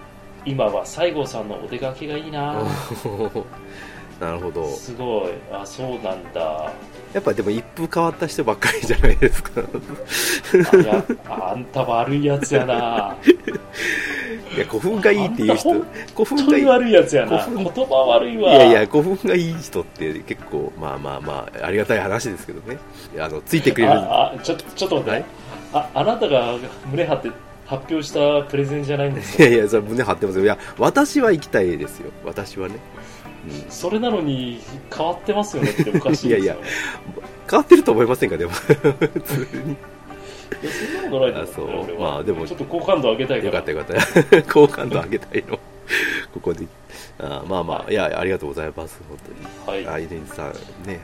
[0.44, 2.54] 今は西郷さんのお出かけがいいな
[4.20, 5.32] なるほどすごい。
[5.52, 6.72] あ、そうなんだ。
[7.12, 9.62] やっぱでも一風変わった人ばっかりじゃないですか
[10.72, 13.16] あいや、あんた悪いやつやな。
[14.56, 15.72] いや古墳がいいっていう人
[16.16, 17.38] 古墳がいい悪いやつやな。
[17.38, 18.50] 古言墳葉悪いわ。
[18.50, 22.78] いやいや、古墳がいい人って結構、まあまあまあ、ありがたい話ですけどね。
[23.18, 23.92] あの、ついてくれる。
[23.92, 25.24] ああちょちょっと待って、はい
[25.72, 26.56] ああなたが
[26.90, 27.30] 胸張って
[27.68, 30.44] 発表したプレゼンじゃないんですかいやいや、それ胸張ってますよ。
[30.44, 32.10] いや、私は行きたいですよ。
[32.24, 32.76] 私はね。
[33.66, 33.70] うん。
[33.70, 34.60] それなのに
[34.94, 36.58] 変わってますよねっておかしいですよ、ね、いやい
[37.50, 38.52] 変わってると思いませんか、でも。
[38.56, 39.72] 普通に。
[40.60, 44.42] いやそんなことないと思うあそう俺は、まあでもちょっと好感度上げたいからよかったよかった。
[44.52, 45.58] 好感度上げたいの。
[46.32, 46.66] ここで。
[47.18, 48.98] あまあまあ、いや、ありがとうございます。
[49.08, 49.18] 本
[49.66, 49.84] 当に。
[49.84, 50.52] はい、アイデンさん、
[50.86, 51.00] ね、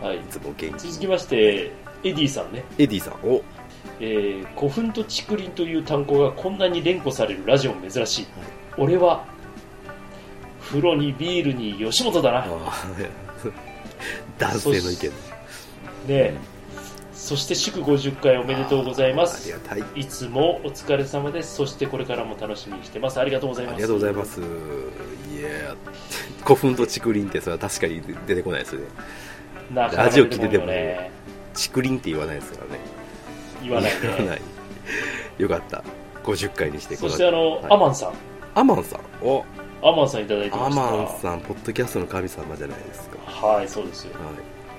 [0.00, 0.78] もはい、う、いつも元気に。
[0.78, 1.70] 続きまして
[2.04, 3.42] エディさんね、エディさん、お
[4.00, 8.26] えー古墳と竹林という単語がこんなに連呼されるラジオも珍しい、
[8.76, 9.24] 俺は
[10.60, 12.46] 風呂にビールに吉本だな
[14.38, 15.12] 男性の意見。
[16.08, 16.34] え
[17.12, 20.00] そして祝50回おめでとうございまあすい。
[20.00, 24.40] いつもお疲れ様ですそしてこれからも楽しみにしてますありがとうございますありがとうございます。
[24.40, 24.42] い
[25.42, 25.74] や
[26.42, 28.86] 古墳と竹林ってそれは確かに出てこないですよね。
[29.74, 30.66] ラジオ聞いてても
[31.54, 32.80] 竹林って言わないですからね。
[33.64, 34.40] 言わないね言わない。
[35.38, 35.82] よかった。
[36.24, 36.96] 50回にして。
[36.96, 38.12] そしてあの、はいアマンさん
[38.54, 39.00] アマンさん？
[39.26, 39.44] お
[39.82, 43.18] アマンさんいただいてまアしたマンさん、ポッドキャストの神様じゃないですか。
[43.48, 44.34] はいそうですよはい。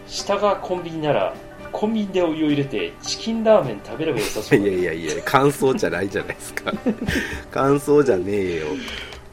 [0.07, 1.33] 下がコンビニなら
[1.71, 6.71] コンビニでお湯を入れてチキンラーメン食べればよさそうだいやいやいや感想じゃないじゃないですか
[7.51, 8.67] 感想じゃねえよ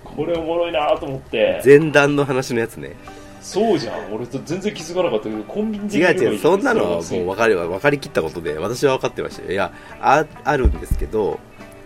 [0.03, 2.97] これおもろいなと思って前段の話のやつね
[3.43, 4.15] そうじゃん。
[4.15, 9.51] 俺と全然気づかなかったけどコンビニで違う違うそんなのはもう分かり分かりきったことで私は分かってましたよ。
[9.51, 11.41] いやああるんですけど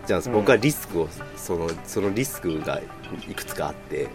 [0.05, 0.31] じゃあうん。
[0.33, 2.79] 僕はリスクを、そのそのリスクが
[3.29, 4.07] いくつかあって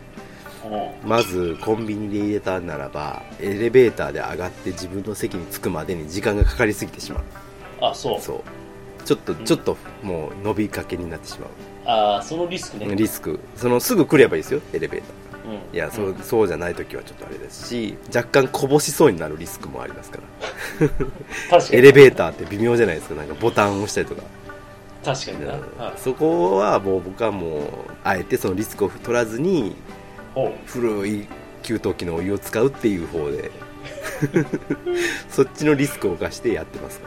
[0.65, 1.09] うん。
[1.09, 7.25] まずコンビニで入れたならばエレベーターで上がって自分の席に着くまでに時間がかかりすぎてしまう。
[7.81, 8.21] あそう。
[8.21, 8.43] そう。
[9.05, 9.45] ちょっとん。
[9.45, 11.51] ちょっともう伸びかけになってしまう。
[11.85, 12.95] ああそのリスクね。
[12.95, 13.41] リスク。
[13.57, 15.17] そのすぐ来ればいいですよエレベーター。
[15.17, 15.22] うん
[15.73, 20.19] いやそうそうじゃない時はちょっとあれですし若干こぼしそうになるリスクもありますか
[20.79, 20.89] ら。
[21.51, 21.79] 確かに。
[21.79, 23.15] エレベーターって微妙じゃないですか。
[23.15, 24.23] なんかボタンを押したりとか。
[25.05, 27.63] 確かにな、そこはもう僕はもう
[28.05, 29.75] あえてそのリスクを取らずに
[30.67, 31.27] 古い
[31.65, 33.51] 給湯器のお湯を使うっていう方で。
[35.29, 37.01] そっちのリスクを冒してやってます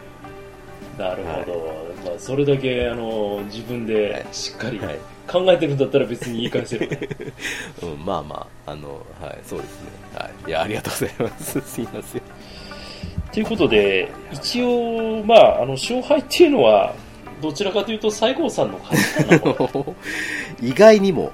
[0.97, 6.89] なるほど、まあ、それだけあの自分でしっかりはい考えてるんだったら別に言い返せる、
[7.81, 9.89] うん、まあまああのはいそうですね。
[10.13, 10.49] はい。
[10.49, 11.61] いやありがとうございます。
[11.65, 12.21] すいません。
[13.31, 16.93] ということで一応まああの勝敗っていうのは
[17.41, 19.95] どちらかというと西郷さんの勝ちかなこ
[20.61, 21.31] 意外にも。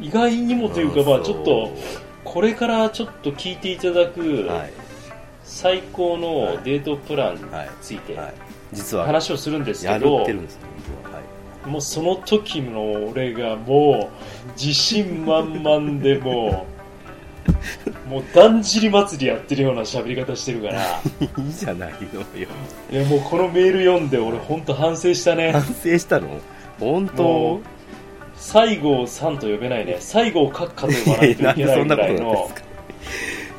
[0.00, 4.72] れ意外にもというかまあちょっとそこれからちょっと聞いていただくうはい。
[5.46, 7.40] 最高のデートプランに
[7.80, 8.18] ついて
[8.92, 11.15] 話をするんですけやど、ってるんです本当は。
[11.15, 11.15] はい
[11.66, 21.00] もうその時の俺がもう自信満々でもうもうだんじり祭りやってるような喋り方してるから。
[21.20, 22.26] いいじゃないのよ。
[22.90, 25.52] いやもうこのメール読んで俺本当反省したね。
[25.52, 26.28] 反省したの？
[26.78, 27.60] 本も当う
[28.36, 29.96] 西郷さんと呼べないね。
[30.00, 32.50] 西郷閣下と呼ばないといけないぐらいの。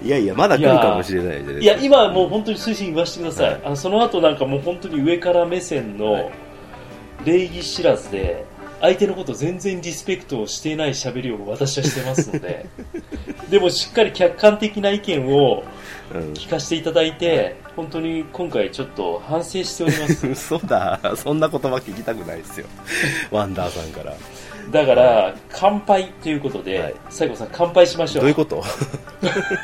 [0.04, 1.60] いやいやまだ来るかもしれないじゃないですか。
[1.64, 6.24] いや今はもう本当に推進言わせてください、はいあのその後なんかもう本当に上から目線はい。
[6.24, 6.32] の
[7.26, 8.46] 礼儀知らずで
[8.80, 12.68] 相手のこと全然リスペクトをしていない喋りを私はしてますので
[13.50, 15.64] でもしっかり客観的な意見を
[16.14, 16.34] うん。
[16.34, 20.26] 聞かせていただいて本当に今回ちょっと反省しております。
[20.30, 21.00] 嘘だ。
[21.18, 22.68] そんな言葉聞きたくないですよ。
[23.30, 24.16] ワンダーさんから。
[24.72, 26.94] だから乾杯ということで、はい。
[27.10, 28.22] 西郷さん乾杯しましょう。
[28.22, 28.64] どういうこと？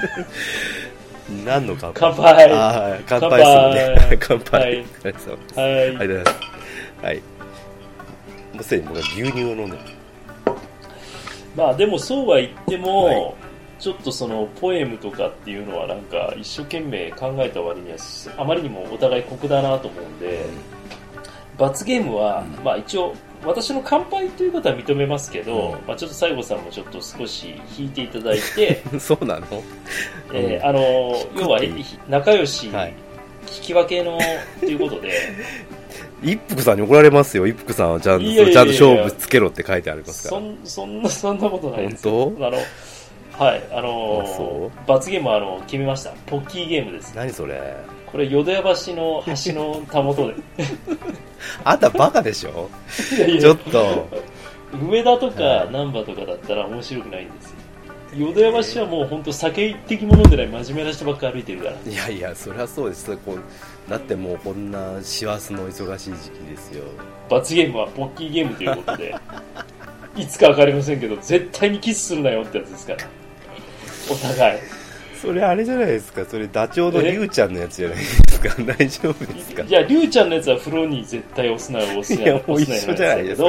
[1.45, 1.99] 何の乾杯？
[2.01, 3.03] 乾杯。
[3.07, 4.17] 乾杯するね。
[4.19, 4.75] 乾杯、はい。
[4.75, 4.85] はい。
[4.85, 6.35] ありがとうございます。
[7.05, 7.21] はい
[8.63, 9.93] もうすでに僕は牛乳を飲んでます
[11.55, 13.33] まあでもそうは言っても、はい
[13.79, 17.97] ちょっとそのポエムとかっていうのはなんか一生懸命考えた割には
[18.37, 20.45] あまりにもお互い酷だなと思うんで、
[21.57, 29.47] 罰ゲームは、まあ一応私の乾杯ということは認めますけど、うんまあちょっと西郷さんもちょっと少し引いていただいて、そうなの
[30.31, 30.79] えーあの
[31.35, 31.59] 要は
[32.07, 32.93] 仲良し、はい
[33.53, 34.17] 引き分けの
[34.61, 35.11] ということで
[36.23, 37.45] 一服さんに怒られますよ。
[37.45, 40.41] 一服さんはちゃんといやいやいやちゃんと勝負つけろって書いてありますから。
[40.41, 42.47] そんそんなそんなことないです本当？
[42.47, 42.57] あの
[43.47, 46.11] はいあのあそ罰ゲームはあの決めました。
[46.25, 47.13] ポッキーゲームです。
[47.15, 47.75] 何それ？
[48.11, 50.35] これ淀屋橋の橋のたもとで。
[51.65, 52.69] あんたバカでしょ？
[53.17, 53.41] いやいや。
[53.41, 54.07] ちょっと。
[54.73, 57.52] 梅田とかはい難波とかだったら面白くないんですよ
[58.15, 66.83] 淀屋橋はもう本当酒一滴も飲んでない真面目な人ばっか歩いてるからいやいやそりゃそうですこうだってもうこんな師走の忙しい時期ですよ
[67.29, 69.15] 罰ゲームはポッキーゲームということで
[70.15, 72.99] いつか分かりませんけど絶対にキスするなよってやつですから
[74.11, 74.59] お互い
[75.19, 83.47] それあれじゃないですかそれダチョウのリュウちゃんのやつじゃないですか大丈夫ですかいやりゅうちゃんのやつは風呂に絶対押すなよ押すなよ押すなよじゃないですか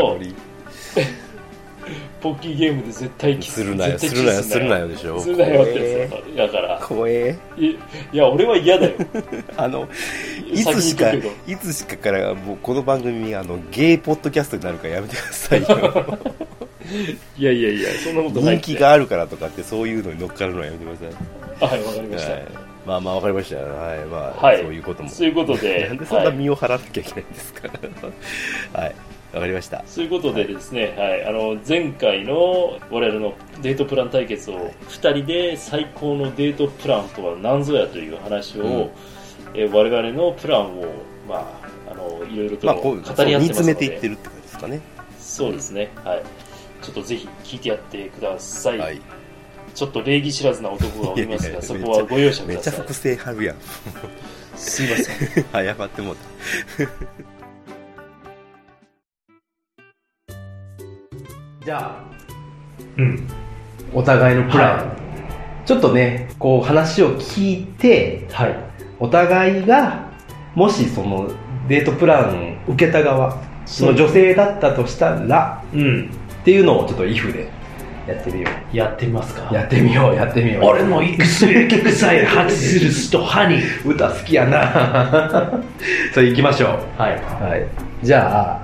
[2.21, 5.21] ポッキーゲームで絶対キスするなよするなよするなよでしょ。
[5.21, 6.81] するなよってだから。
[6.81, 7.79] 怖えいい
[8.13, 8.95] や俺は嫌だよ。
[9.57, 9.89] あの
[10.53, 16.19] いつしかいつしかからもうこの番組あのゲイポッドキャストになるからやめてくださいよ。
[17.39, 21.11] いやいやいやそんなことない人気があるからとかってそういうのに乗っかるのはやめてく
[21.61, 22.45] だはいわかりました、さい、はい、
[22.87, 23.57] まあまあわかりました。
[23.57, 23.99] はい。
[24.07, 24.61] まあ、はい。
[24.61, 25.09] そういうことも。
[25.09, 25.87] そういうことで。
[25.89, 26.37] なんでそんなはい。
[26.37, 27.69] 身を払わなきゃいけないんですか。
[28.73, 28.95] はい
[29.35, 29.85] わかりました。
[29.87, 38.71] そういうことでですね、はい、あの前回の我々のデートプラン対決を2人で最高のデートプランとは何ぞやという話を、うん。
[39.55, 40.85] えー我々のプランを、
[41.29, 44.81] まあ、あのいろいろと語り合ってますので、煮詰めていってるって感じですかね。
[45.19, 46.23] そうですね、はい、
[46.83, 49.01] ちょっとぜひ聞いてやってください、はい。
[49.75, 52.55] ちょっと礼儀知らずな男がおりますいやいやがそこはご容赦ください。
[52.55, 53.57] めっちゃ複製貼るやん。
[54.57, 55.45] すいません。
[55.53, 56.85] 謝ってもうた
[61.65, 62.05] じゃあ
[62.99, 63.27] うん。
[63.93, 64.97] お互いのプラン、は
[65.65, 68.57] ちょっとねこう話を聞いてはい。
[69.01, 70.11] お互いが
[70.55, 71.31] もしその
[71.69, 76.11] デートプラン受けた側その女性だったとしたらうん。
[76.43, 77.51] っていうのをちょっと if で
[78.07, 79.49] やってみよやってみますか？
[79.51, 80.65] うやってみようやってみよう。
[80.65, 83.89] 俺の育成臭い 発するストハニー。
[83.89, 85.61] 歌好きやな。
[86.13, 87.01] それ行きましょう。
[87.01, 87.13] はい。
[87.13, 87.67] はい、
[88.03, 88.64] じゃあ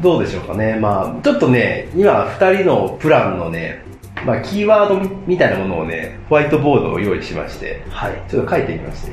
[0.00, 0.76] どうでしょうかね。
[0.76, 3.82] まあちょっとね今2人のプランのね、
[4.24, 8.22] まあ、キーワードみみたいなものをねホワイトボードを用意しましてはい。
[8.28, 9.12] ちょっと書いてみまして。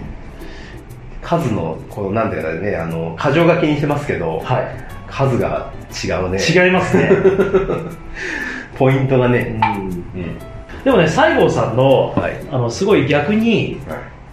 [1.22, 4.62] 数のこのなんていうかねあの箇条書きにしてますけど、は
[5.10, 5.72] 数が
[6.04, 6.38] 違うね。
[6.38, 7.10] い違いますね。
[8.78, 9.60] ポイントがね。
[9.64, 10.22] うん。
[10.22, 10.38] うん。
[10.84, 12.34] でもね西郷さんの,、はい。
[12.52, 13.80] あのすごい逆に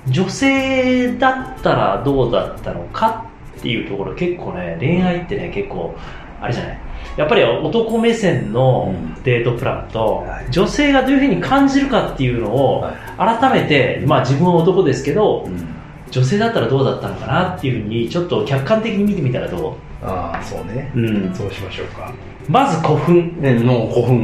[0.09, 3.25] 女性だったらどうだったのか
[3.59, 5.95] っていうところ結構ね恋愛ってね結構
[6.43, 6.79] あれじゃない？
[7.17, 9.23] やっぱり男目線のうん。
[9.23, 10.47] デートプランと、はい。
[10.51, 13.39] 女性がどういうふうに感じるかっていうのをはい。
[13.41, 15.67] 改めて、まあ自分は男ですけどうん。
[16.11, 20.91] 女性だったらどうだったのかなっていうふうにちょっと客観的に見てみたらどああそうね。
[20.95, 22.13] う、うん、そうしましょうか。
[22.49, 23.41] まず古墳。
[23.41, 24.17] ねの古墳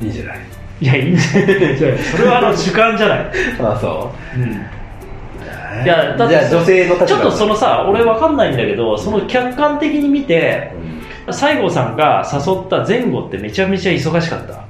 [0.00, 0.38] うんいいじゃない？
[0.80, 1.98] いやいいんじゃない。
[1.98, 4.38] それはあの 主観じゃない、ああそう。
[4.38, 4.42] ん。
[4.42, 4.46] う
[5.84, 10.96] いやだってじゃあ女性の立場ちょっとそのさ、俺わかんないんだけど、その客観的に見て、うん
[11.30, 14.64] 西郷さんが誘った前後ってめちゃめちゃ忙しかった。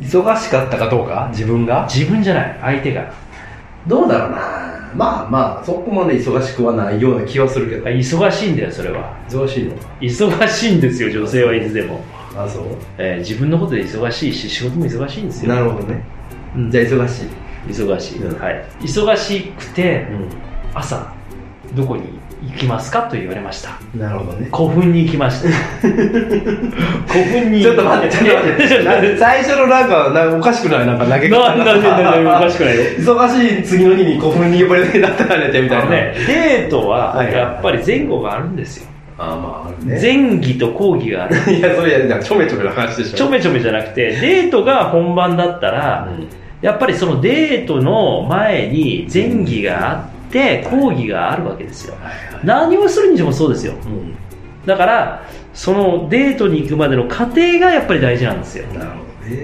[0.00, 1.28] 忙しかったかどうか？
[1.30, 1.86] 自分が？
[1.88, 3.12] 自分じゃない、相手が。
[3.86, 4.36] どうだろうな。
[4.94, 7.84] まあまあそこまで忙しくはないような気はするけど。
[7.84, 9.16] 忙しいんだよ、それは。
[9.28, 12.00] 忙しいの忙しいんですよ、女性はいつでも。
[12.36, 12.64] あそう？
[12.98, 15.54] えー自分のことで忙しいし、仕事も忙しいんですよ。
[15.54, 16.02] なるほどね。
[16.56, 16.70] うん。
[16.70, 17.26] じゃあ忙しい。
[17.68, 18.38] 忙しい、うん。
[18.40, 18.64] はい。
[18.80, 21.12] 忙しくて、う朝、
[21.74, 22.02] どこに？
[22.50, 23.78] 行きますかと言われました。
[23.96, 25.48] んなるほどね古墳に行きました。
[25.82, 30.86] 古墳にちょっと待ってちょっと待ってな最初のなんかなんかおかしくない？
[30.86, 32.82] なんか投げなんなんおかしくないよ。
[32.98, 38.88] 忙しい次の日に古墳に呼ばれてだったらねてみたいなね、デートははいはいやっぱり前後があるんですよ。
[39.18, 41.36] ああまああるね前儀と後儀がある。
[41.52, 46.26] いやそれやちょめちょめの話でしょちょめちょめじゃなくて、デートが本番だったら、うん
[46.62, 50.11] やっぱりそのデートの前に前儀があって、
[50.70, 51.94] 後儀があるわけですよ。
[52.44, 53.74] 何をするにしてもそうですよ。
[53.84, 54.14] うん
[54.66, 55.22] だから、
[55.54, 58.66] そのデートに行くまでの過程がやっぱり大事なんですよ。
[58.68, 58.96] なるほ
[59.28, 59.42] どね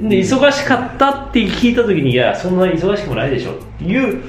[0.00, 0.08] うん。
[0.08, 4.20] で、忙しかったって聞いた時に、いや、そんなに忙しくもないでしょっていう、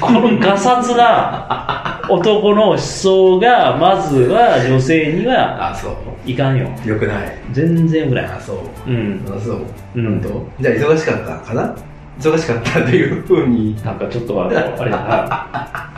[0.00, 5.92] このガサツな 男の思想が、まずは女性にはあそう
[6.24, 6.68] いかんよ。
[6.84, 8.24] よくない全然ぐらい。
[8.26, 8.54] あそ
[8.86, 9.22] ううん。
[9.28, 10.22] あそううん
[10.60, 11.74] じゃあ忙しかったかな？
[12.20, 15.92] 忙しかったっていうふうになんかちょっとあの、あれだな。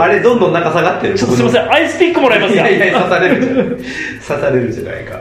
[0.00, 1.14] あれどんどん中下がってる。
[1.14, 3.82] ちょっとすいません、アイスピックもらえますかいやいや刺されるじゃん刺
[4.20, 5.20] されるじゃないか、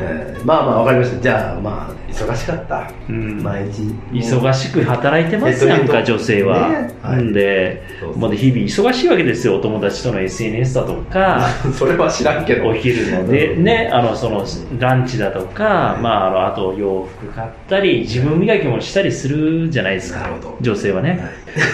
[0.00, 1.20] えーまあまあわかりました。
[1.20, 3.42] じゃあまあ忙しかった、うん。
[3.42, 3.82] 毎日。
[4.10, 6.12] 忙しく働いてますやんか、えっと？
[6.14, 6.68] 女性は。
[6.70, 6.90] ね。
[7.02, 7.22] はい。
[7.22, 7.82] んで
[8.16, 11.46] まだ日々忙しいわけですよ、お友達との SNS だとか。
[11.76, 12.68] それは知らんけど。
[12.68, 14.44] お昼ので、ね、あのその
[14.78, 16.02] ランチだとか、はい。
[16.02, 20.30] まあ、あのあと洋服買ったり自分磨きもしたりするじゃないですか。
[20.62, 21.20] 女性はね、はい。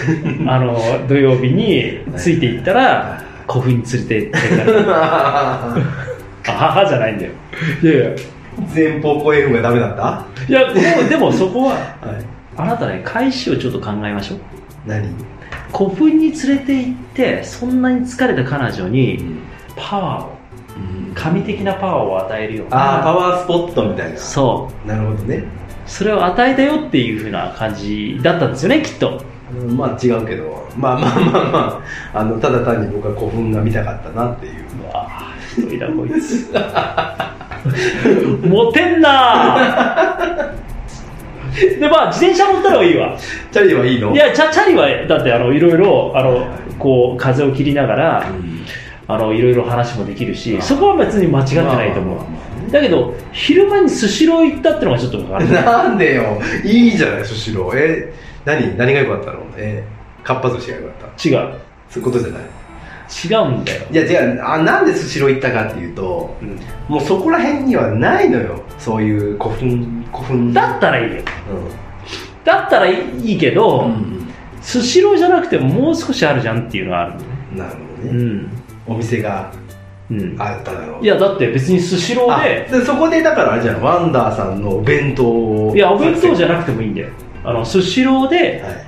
[0.47, 5.77] あの土曜日についていったら古墳に連れてってから
[6.47, 7.31] あははじゃないんだよ
[7.83, 8.09] いやいや。
[8.73, 10.25] 前方後円墳がダメだった？
[10.47, 11.79] いやでもでもそこははい。
[12.57, 14.39] あなたね返しをちょっと考えましょう。
[14.87, 15.07] 何？
[15.75, 19.23] 古墳に連れて行ってそんなに疲れた彼女に
[19.75, 20.29] パワーを
[21.13, 22.77] 神的なパワーを与えるような。
[22.77, 24.17] ああパワースポットみたいな。
[24.17, 24.87] そう。
[24.87, 25.43] なるほどね。
[25.85, 29.21] それを与えたよっていう風な感じだったんですよねきっと。
[29.67, 30.67] うんまあ違うけど。
[30.75, 31.81] まあまあまあま
[32.13, 32.19] あ。
[32.19, 34.53] あのただ単に僕は古墳が見たかったなっていう。
[34.83, 36.51] うわあ太いなこいつ
[38.47, 40.53] モテんな。
[41.79, 43.17] でまあ自転車乗ったらいいわ。
[43.51, 44.13] チャリはいいの？
[44.13, 46.45] いやチャチャリはだってあのいろいろあの
[46.77, 48.65] こう風を切りながらうん。
[49.09, 50.61] あのいろいろ話もできるしあ。
[50.61, 52.71] そこは別に間違ってないと思う。
[52.71, 55.47] だけど昼間にスシロー行ったってのがちょっと分かる。
[55.49, 56.41] なんでよ。
[56.65, 57.77] いいじゃないスシロー。
[57.77, 58.77] え何？
[58.77, 59.39] 何が良かったの？
[59.55, 59.83] え
[60.25, 61.29] かっぱ寿司が良かった？
[61.29, 61.53] 違う。
[61.89, 62.41] そういうことじゃない？
[63.07, 64.43] 違うんだよ、いや違う。
[64.43, 66.59] あなんでスシロー行ったかっていうとうん。
[66.87, 68.61] もうそこら辺にはないのよ。
[68.77, 70.53] そういう古墳古墳。
[70.53, 71.21] だったらいいよ。
[71.21, 71.25] う
[72.45, 74.33] だったらいいけど、ん、うん。
[74.61, 77.25] スシローじゃなくてももう少しあるじゃんっていうのがあるのね。
[77.55, 79.51] なるほどね、うん、お店が
[80.09, 81.03] うん、あっただろう。
[81.03, 83.81] いやだって別にスシローあででそこでだからあれじゃん。
[83.81, 85.25] ワンダーさんのお弁当。
[85.25, 87.09] をいやお弁当じゃななくてもいいんだよ。
[87.43, 88.87] あのスシローではい。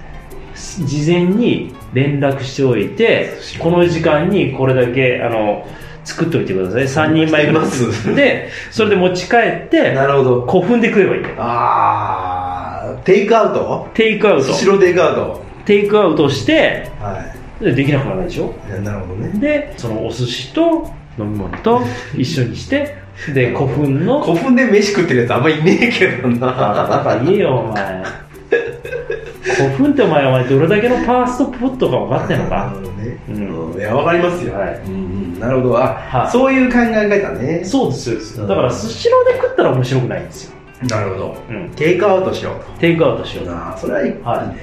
[0.85, 5.67] 事前に連絡しておいてこの時間にこれだけあの
[6.05, 6.83] 作っておいてください。
[7.09, 10.41] 3人前ぐらいでそれで持ち帰ってなるほど。
[10.47, 11.23] 古墳で食えばいい。
[11.37, 13.87] ああテイクアウト？
[13.93, 14.43] テイクアウト。
[14.53, 15.43] スシローテイクアウト。
[15.65, 17.23] テイクアウトしては
[17.61, 17.63] い。
[17.65, 18.53] でできなくならないでしょ？
[18.83, 19.39] なるほどね。
[19.39, 21.81] でそのお寿司と飲み物と
[22.17, 22.95] 一緒にして
[23.33, 28.03] で古墳の古墳で飯食ってるやつあんまりいねえけどあななんか言えよお前
[29.55, 32.71] 古墳ってお前お前どれだけのファーストポットか分かってんのなか？
[32.73, 33.31] るほどね、う
[33.77, 33.79] ん。
[33.79, 34.75] いやわかりますよ、はい。
[34.85, 34.93] うん。
[34.93, 34.97] う
[35.37, 35.77] ん、なるほど。
[35.77, 36.31] あ、はい。
[36.31, 37.63] そういう考え方ね。
[37.63, 38.41] そうですそうです。
[38.41, 40.55] うんだからスシローで食ったら面白くないんですよ、
[40.89, 41.37] なるほど。
[41.49, 43.45] うん、テイクアウトしようテイクアウトしよう。
[43.45, 44.53] となあそれはいいね、は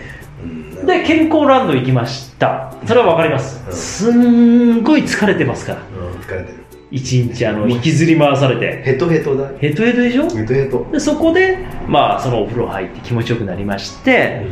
[0.42, 2.72] うん、で健康ランド行きました。
[2.86, 3.72] それは分かります、うん。
[3.72, 5.80] すんごい疲れてますから。
[5.80, 8.82] うん、疲れてる一日あの引きずり回されて。
[8.84, 9.50] ヘトヘトだ。
[9.58, 10.28] ヘトヘトでしょ？
[10.30, 10.86] ヘトヘト。
[10.92, 11.58] でそこで
[11.88, 14.46] まあそのお風呂入って気持ちよくなりまして、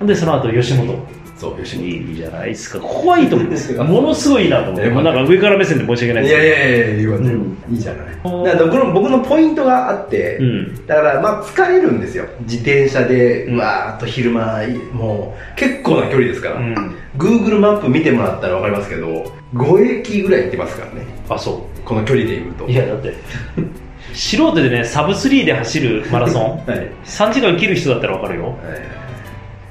[0.00, 1.06] でその後吉本
[1.40, 2.78] そう吉いいじゃないですか。
[2.78, 3.82] ここはいいと思うんですよ。
[3.84, 6.34] ものすごいいいなと思ったもうなんか上から目線で申し訳ないです。
[6.34, 7.18] いやいやいやいや言わ。
[7.18, 7.56] ない、うん。
[7.70, 8.04] いいじゃない。
[8.22, 10.86] 僕の僕のポイントがあって、うん。
[10.86, 12.26] だからまあ疲れるんですよ。
[12.42, 16.74] 自転車でわーっと昼間もう結構な距離ですから、うん。
[17.16, 21.06] Google マップ見てもらったら分かりますけど5駅ぐらい行ってますからね。
[21.30, 22.66] あそこの距離で言うと。
[22.66, 23.14] ういやだって。
[24.12, 26.42] 素人でねサブ3で走るマラソン。
[26.68, 28.54] はい、はい3時間切る人だったら分かるよ。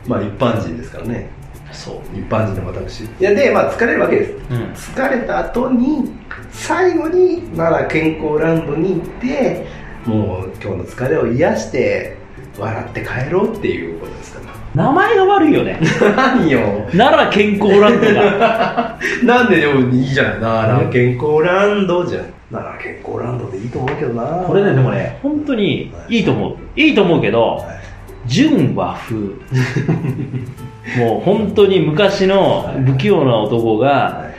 [0.07, 1.30] まあ一般人ですからね
[1.72, 4.34] そう一般人の私いやでまあ疲れるわけです。
[4.51, 4.63] うん。
[4.74, 6.11] 疲れた後に
[6.51, 9.67] 最後に奈良健康ランドに行って
[10.05, 12.17] もう今日の疲れを癒して
[12.57, 14.39] 笑って帰ろうっていうことですか
[14.76, 15.80] 名前が悪いよね。
[15.99, 16.88] ら何よ。
[16.95, 18.99] 奈良健康ランドが。
[19.24, 22.26] なんででもいいじゃない奈良健康ランドじゃん。
[22.51, 24.24] 奈良健康ランドでいいと思うけどな。
[24.45, 26.55] これねでもね本当にいいと思う。
[26.80, 27.80] いいと思うけどはい。
[28.28, 29.17] 純和風
[30.97, 34.29] もう本当に昔の不器用な男がはい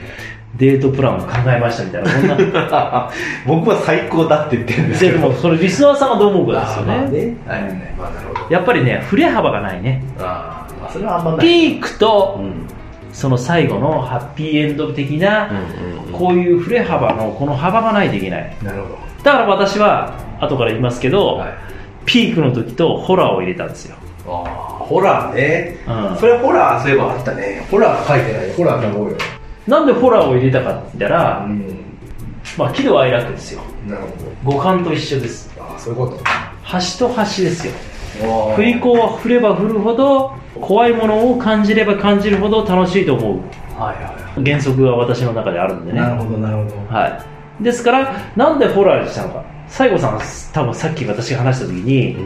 [0.57, 3.11] デートプランを考えましたみたいなこんな。
[3.47, 5.19] 僕は最高だって言ってるんですけど。
[5.19, 7.37] でもそれリスナーさんがどう思うかですよね。
[8.51, 10.03] やっぱりね振れ幅がないね。
[10.19, 11.41] あーまあそれはあんまない。
[11.41, 12.67] ピークとうん。
[13.13, 15.51] その最後のハッピーエンド的な
[16.13, 18.57] こういう振れ幅のこの幅がないといけない。
[18.63, 21.49] なるほだから私は後から言いますけど、どはい。
[22.05, 23.97] ピークの時とホラーを入れたんですよ、
[24.27, 25.79] ああホラーね。
[25.87, 26.17] うん。
[26.19, 27.67] それホラーそういえばあったね。
[27.71, 29.17] ホラー書いてないホラー書こうよ。
[29.67, 31.81] なんでホラーを入れたかって言ったら、ん。
[32.59, 33.63] まあ、喜怒哀楽ですよ。
[33.87, 34.03] なる
[34.45, 35.55] ほ五感と一緒です。
[35.57, 36.19] どああそういうこと。
[36.63, 37.73] 端と端ですよ。
[38.23, 43.41] あ振り子は振れば振るほど怖いものを感じれば感じるほど楽しいと思う。
[43.81, 45.99] はいはいは原則が私の中であるんでね。
[45.99, 46.95] いなるほどなるほど。
[46.95, 47.09] は
[47.61, 47.63] い。
[47.63, 49.45] ですからなんでホラーにしたのか。
[49.69, 50.21] 西郷さん
[50.53, 52.17] 多分さっき私が話した時に、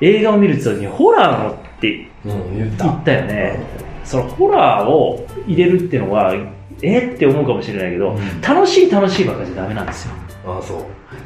[0.00, 3.58] 映画を見るっにホラーのってうん、うん、言ったよね、
[4.04, 6.34] そのホラーを入れるっていうのは
[6.82, 8.40] えって思うかもしれないけど、うん。
[8.40, 10.14] 楽しい楽しいばっかじゃダメなんですよ。
[10.46, 10.84] ああそう。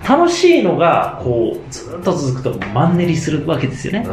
[0.09, 4.07] 楽しいのがこうずっと続くとマンネリするわけですよね。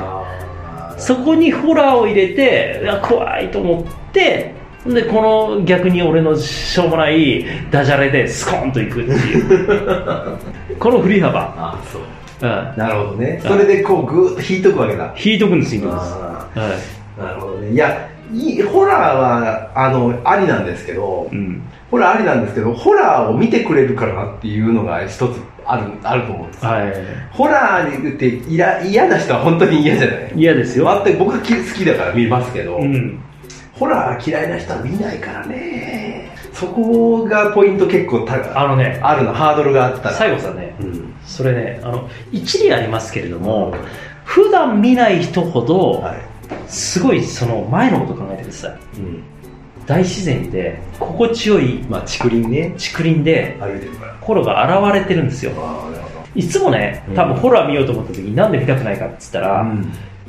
[0.97, 4.53] そこにホラーを入れて怖いと思って
[4.85, 5.21] でこ
[5.57, 10.37] の逆に俺のしょうもないダジャレでスコーンといくっていう。
[10.77, 12.01] この振り幅、ああそう
[12.41, 13.39] うん、なるほどね。
[13.43, 15.13] それでこうグーッと引いとくわけだ。
[15.23, 16.71] 引いとくんです引いとくんです、あはい
[17.19, 17.71] あなるほどね。
[17.71, 21.61] いやいいホラーはあのありなんですけどうん、
[21.91, 26.71] ホラーありなんですけどホラーを見てくれるからなっていうのが一つあるあると思うんですよ。
[26.71, 26.93] はい。
[27.31, 30.31] ホラーにって嫌な人は本当に嫌じゃない？
[30.35, 33.19] 嫌ですよ、全く僕はき好きだから見ますけど、うん、
[33.73, 36.31] ホラー嫌いな人は見ないからね。
[36.53, 40.15] そこがポイント結構高あのねあるのハードルがあったら。
[40.15, 41.00] 西郷さんねうん
[41.31, 43.73] それねあの一理ありますけれども
[44.25, 46.31] 普段見ない人ほどはい。
[46.67, 48.71] すごいその前のこと考えてください。
[48.97, 49.23] うん。
[49.85, 52.75] 大自然で心地よいまあ竹林ね。
[52.77, 54.13] 竹林で歩いてるから。
[54.19, 55.53] 心が現れてるんですよ。
[56.35, 57.15] いつもねうん。
[57.15, 59.65] 多分ホラー見ようと思った時になんで見たくないかって言ったら、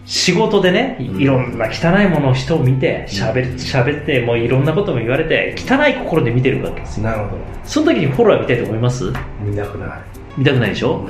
[0.06, 1.20] 仕事でねうん。
[1.20, 7.06] いろんな汚いものを人を見て喋しゃべってもういろんなことも言われて汚い心で見てるわけですよ。
[7.06, 7.42] なるほど。
[7.64, 9.12] その時にホラー見たいと思います？
[9.44, 10.00] 見たくない
[10.36, 11.06] 見たくないでしょ？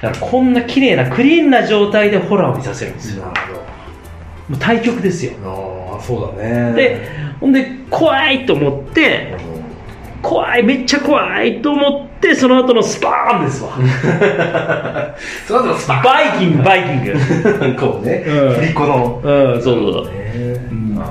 [0.00, 3.24] だからこんな綺麗なクリーンな状態でホラーを見させるんですよ。
[3.26, 3.52] なる
[4.48, 5.32] もう対極ですよ。
[5.42, 6.72] ほどああそうだね。
[6.74, 7.06] で
[7.40, 9.36] ほんで怖いと思って
[10.22, 13.70] 怖いめっちゃ怖いと思ってその後のスパーンですわ。
[15.46, 17.10] その後のスパバイキングバイキング。
[17.12, 18.54] ッ こうねうん。
[18.54, 19.20] 振り子の。
[19.22, 20.04] うんそうそうそう。
[20.06, 20.10] ね。
[20.72, 20.98] ん。
[20.98, 21.02] あ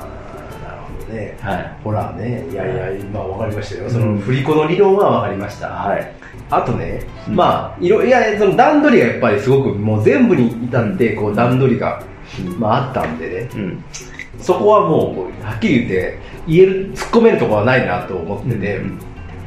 [0.00, 1.36] あなるほどね。
[1.40, 1.70] はい。
[1.82, 2.44] ホラーね。
[2.52, 3.90] いやいや今分かりましたよ。
[3.90, 4.16] そうん。
[4.16, 5.68] の振り子の理論は分かりました。
[5.68, 6.12] はい
[6.50, 7.36] あとね、うん。
[7.36, 12.02] まあいろいやその段取りがやっぱりすごくもう全部に至ってこう段取りが、
[12.58, 13.50] まあ、あったんでね。
[13.54, 13.84] うん。
[14.40, 18.98] そこはもうはっきり言って言える突っ込めるところはないなと思ってて、うん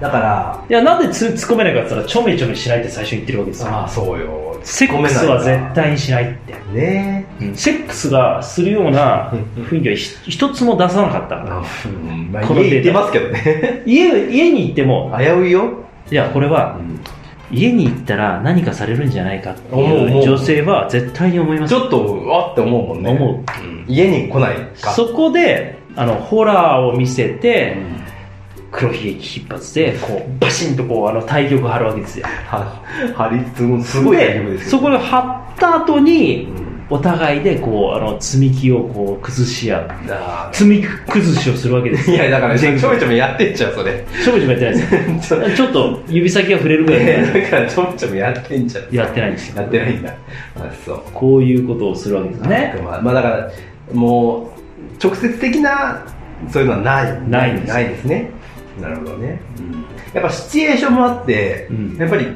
[0.02, 3.70] だからいやなんでつ突っ込めないかって言ったらちょめちょめしないって最初に言ってるわけですよ。
[3.70, 4.60] ああそうよ。
[4.64, 6.54] セックスは絶対にしないって。
[6.74, 7.28] ね。
[7.40, 7.56] うん。
[7.56, 9.32] セックスがするような
[9.70, 11.36] 雰囲気はひ一つも出さなかった。
[11.36, 12.32] うん。
[12.32, 12.76] まあこのデータ。
[12.76, 13.84] 家行ってますけどね。
[13.86, 16.78] 家、家に行っても、危ういよ、いや、これは、
[17.52, 21.74] 家に行ったら何かされるんじゃないかっていうう女性は絶対に思います。
[21.74, 23.10] ちょっとあって思うもんね。
[23.12, 23.64] 思う。
[23.64, 23.86] うん。
[23.88, 24.92] 家に来ないか。
[24.92, 27.78] そこであのホラーを見せて、
[28.72, 32.26] 黒ひげ危引発でこうバシンとこうあの対局張るわけですよ。
[32.48, 32.82] は
[33.16, 36.61] 張りつつすごい大丈夫ですそこで張った後にうん
[36.92, 44.06] お互いでこうあの積み木をこう崩し合うあ積み崩しをするわけですいやだからちょ全めちょめやってんじゃんそれ。
[44.24, 45.30] ちょめちょめやってないです。
[45.30, 49.62] ちょよちょっと指先が触れるぐらいでだからちょめちょめやってんじゃんやってないんですよ。
[49.62, 50.14] やってないんだ。
[50.58, 51.02] あそう。
[51.14, 52.76] こういうことをするわけですね。
[52.84, 53.52] まあ、まあだから
[53.94, 54.52] も
[55.02, 56.04] う直接的な
[56.50, 57.74] そういうのはないないんです。
[57.74, 58.32] ないですね。
[58.82, 59.40] なるほどね、
[60.14, 61.98] やっぱシチュエーションもあって、うん。
[62.00, 62.28] やっぱり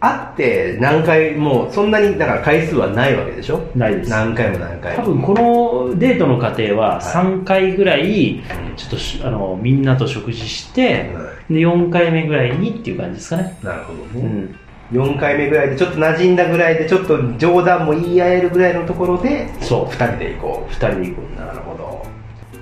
[0.00, 3.60] 会って何回もそんなにだから回数はないわけでしょ？
[3.74, 4.10] ないです。
[4.10, 5.02] 何回も何回も。
[5.02, 8.40] 多分このデートの過程は3回ぐらい
[8.76, 11.10] ちょっとしあのみんなと食事して
[11.50, 14.54] で4回目ぐらいにっていう感じですかね、なるほどね、
[14.92, 19.84] うん、4回目ぐらいでちょっと馴染んだぐらいでちょっと冗談も言い合えるぐらいのところでそう。
[19.86, 22.06] 2人で行こ2人で行こうなるほど。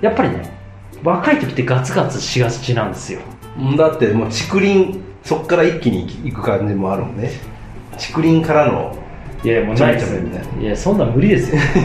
[0.01, 0.57] うやっぱりね
[1.03, 3.19] 若い時ってガツガツしがちなんですよ。
[3.59, 7.29] うんだってもう竹林そっから一気に行く感じもあるもんね。
[7.99, 8.95] 竹林からの
[9.43, 10.07] いやもうないです。
[10.07, 10.61] ちょめちょめみたいな。
[10.61, 11.59] いやそんなん無理ですよ。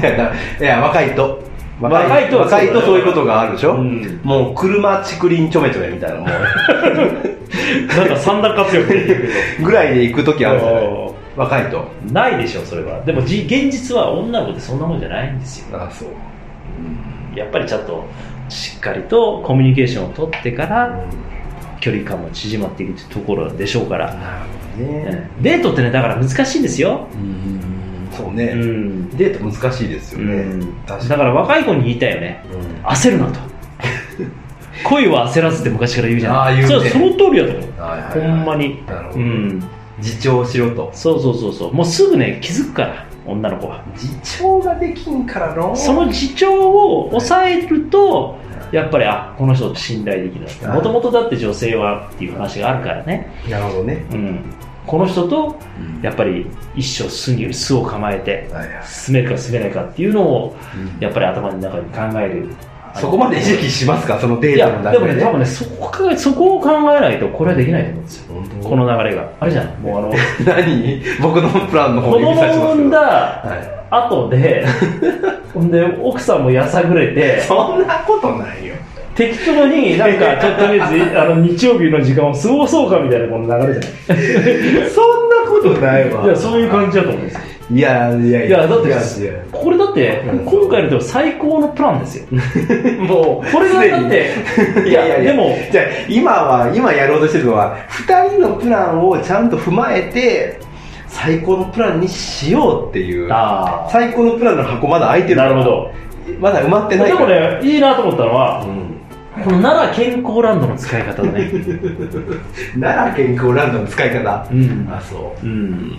[0.60, 1.40] いや若いと。
[1.80, 4.20] 若いとは若いとそういうことがあるでしょ、うん。
[4.22, 6.26] もう車竹林ちょめちょめみたいなも
[7.96, 8.82] なんか三段活用
[9.64, 10.84] ぐらいで行く時あるじゃない？
[10.86, 11.84] お若いと。
[12.12, 13.00] ないでしょそれは。
[13.00, 15.76] でもじ現実は女の子ってそんなもんじゃないんですよ。
[15.82, 16.08] あそう。
[17.36, 18.04] やっぱりちゃんと
[18.48, 21.00] しっかりとコミュニケーションを取ってから
[21.82, 24.14] 距離感も縮まっていくところでしょうから、
[24.78, 25.42] ね、うん。
[25.42, 27.08] デートってねだから難しいんですよ、
[28.16, 29.10] そうね、うん。
[29.16, 30.86] デート難しいですよね、うん。
[30.86, 32.44] だから若い子に言いたいよね。
[32.48, 33.40] に、焦るなと。
[34.84, 36.66] 恋は焦らずって昔から言うじゃないね。
[36.66, 38.28] そうその通りだと思う、はいはいはい。
[38.28, 38.86] ほんまに。
[38.86, 39.64] なるほど、うん。
[39.98, 40.90] 自重しろと。
[40.94, 41.74] そうそうそうそう。
[41.74, 43.82] もうすぐね気づくから女の子は。
[43.94, 45.74] 自重ができんからの。
[45.74, 48.38] その自重を抑えると
[48.72, 54.44] やっぱりあこの人信頼できるなもともとだって女性はっていう話があるからね、なるほどね、うん、
[54.86, 55.56] この人と
[56.02, 58.86] やっぱり一生住に巣を構えてはいはい。
[58.86, 60.56] 住めるか住めないかっていうのを
[61.00, 62.48] やっぱり頭の中に考える
[62.94, 64.18] そこまで意識しますか？
[64.20, 64.98] そのデートので。
[64.98, 68.34] もね中で多分ねそこかそこを考えないとこれはできないと思うんですよ。
[68.68, 69.28] この流れが。
[69.40, 69.82] あれじゃん。
[69.82, 70.12] もうあの
[70.46, 71.02] 何？
[71.22, 74.64] 僕のプランの方子に指さします供産んだは後で
[75.52, 78.74] ほんで奥さんもやさぐれてい、そんなことないよ。
[79.14, 84.24] 適当になんかちょっととりあえずあの日曜日の時間を過ごそうかみたいなこの流れじゃない？
[84.88, 86.24] そんなことないわ。
[86.24, 87.40] いやそういう感じだと思うんですよ
[87.72, 88.66] いやいやいや。
[88.66, 88.90] だって
[89.50, 90.44] これだってうん。
[90.44, 92.26] 今回のでも最高のプランですよ。
[93.00, 94.34] もうこれがだって
[94.86, 100.60] いやいやでもじゃあ今は今やろうとしてるのは2人のプランをちゃんと踏まえて
[101.08, 103.28] 最高のプランにしようっていう。
[103.32, 105.54] あ最高のプランの箱まだ開いてある。
[105.54, 105.92] なるほど。
[106.38, 108.92] まだ埋まってないでもねいいなと思ったのはうん。
[109.44, 111.50] この奈良健康ランドの使い方だね。
[112.78, 114.46] 奈良健康ランドの使い方。
[114.52, 114.88] うん。
[114.92, 115.46] あそう。
[115.46, 115.98] うん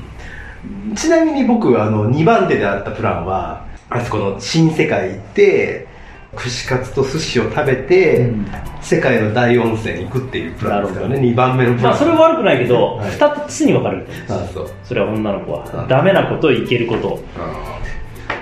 [0.96, 5.88] ちなみに僕あの2番手であったプランはあそこの新世界行って
[6.36, 8.48] 串カツと寿司を食べて、うん。
[8.82, 13.12] 世界の大温泉行くっていうプランですからねなる2番目のプラン、まあそれは悪くないけどはい。
[13.12, 14.08] 2つに分かれる。
[14.28, 14.72] あそう。
[14.84, 17.20] それは女の子はあダメなこといけること。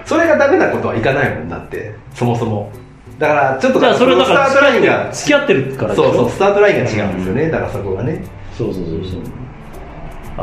[0.05, 2.72] それがダメなことはいかないもんだってそもそも。
[3.19, 8.24] だからちょっとじゃあそれだからスタートラインが付き合ってるからそうそうスタートラインが違うんですよね、だからそこがね。
[8.57, 9.22] そうそうそうそう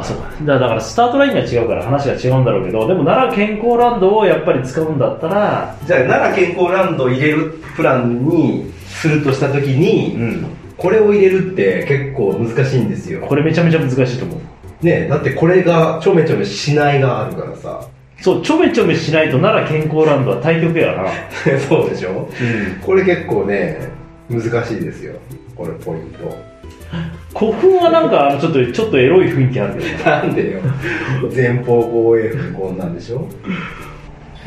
[0.01, 0.25] あそうか。
[0.25, 10.47] だからだからスタートラインが違うから話が違うんだろうけどでも奈良健康ランドをやっぱり使うんだったらじゃあ奈良健康ランドを入れるプランにするとした時に、うん。
[10.77, 13.21] これを入れるって結構難しいんですよ。
[13.27, 14.85] これめちゃめちゃ難しいと思う。
[14.87, 17.81] ねだってこれがちょめちょめしないがあるからさ。
[18.21, 21.05] そうちょめちょめしないと奈良健康ランドは対局やな
[21.69, 22.29] そうでしょ？
[22.41, 22.81] うん。
[22.81, 23.79] これ結構ね
[24.31, 25.15] 難しいですよ。
[25.57, 26.37] これポイント
[27.37, 30.61] 古墳はなんかちょっとちょっとエロい雰囲気あるけどななんでよ。
[31.35, 33.29] 前方後衛風こんなんでしょ？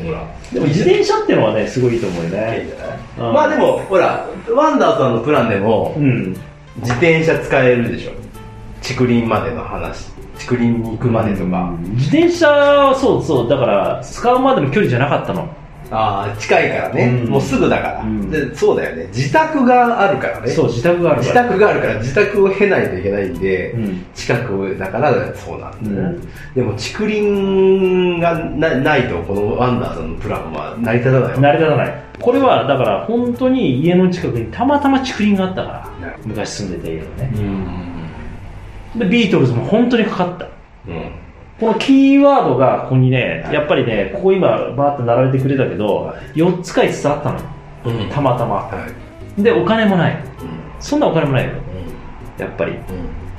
[0.02, 0.26] ほら。
[0.52, 2.98] でも自転車ってのはねすごいいいと思うよいいんねじゃない？
[3.28, 3.34] うん。
[3.34, 6.36] まあでもほらワンダーさんのプランでもうん。
[6.78, 8.12] 自転車使えるでしょ？
[8.82, 10.10] 竹林までの話。
[10.38, 13.48] 竹林に行くまでとか、自転車そうそう。
[13.48, 15.48] だから使うまでの距離じゃなかったの
[15.92, 18.54] ああ、近いからね、うんもうすぐだから、うんで。
[18.56, 19.06] そうだよね。
[19.08, 20.48] 自宅があるからね。
[20.48, 21.48] そう、自宅がある自から。
[21.48, 24.06] 宅があるから、自宅を経ないといけないんで、うん。
[24.14, 32.02] 近くだからそうなんだね、うんでも竹林がなないとこのワンダーさんのプランは成り立たないわ成り立たない。
[32.20, 37.32] これは、だから、本当に家の近くにたまたま竹林があったから、なる昔住んでた家のね。
[38.94, 40.46] うんで、ビートルズも本当にかかった。
[40.86, 41.22] うん
[41.62, 47.44] このキーワードがここにね、やっぱりね、ここ今バーッと並べてくれたけど、4つか5つあったのよ。
[47.84, 48.54] うんたまたま。
[48.56, 48.86] は
[49.38, 50.14] いで、お金もない。
[50.14, 50.22] うん
[50.80, 51.52] そんなお金もないよ。
[52.38, 52.72] やっぱり、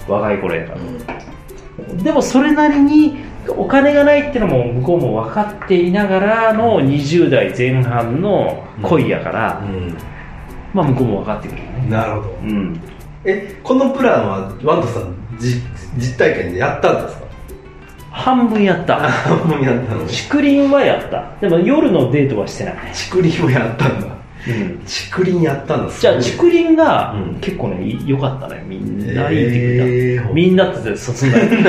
[0.08, 1.96] 若い頃やから。
[2.02, 3.18] でもそれなりに
[3.50, 9.98] お金がないっていうのも向こうも分かっていながらの20代前半の恋やから、うん
[10.74, 11.90] まあ向こうも分かってくるよね。
[11.90, 12.80] なるほどうん。
[13.26, 15.62] えこのプランはワンダさんじ
[15.98, 17.23] 実体験でやったんですか？
[18.14, 19.00] 半分やった。
[19.46, 21.32] もうやったの竹林はやった。
[21.42, 22.76] でも夜のデートはしてない。
[23.10, 24.08] 竹林もやったんだ
[24.48, 24.80] うん。
[24.86, 28.64] 竹林やったんだじゃあ竹林がうん結構ね、良かったね。
[28.68, 30.30] みんなえいいってくれた。
[30.30, 31.38] ーみんなって そそんな。
[31.40, 31.60] なんで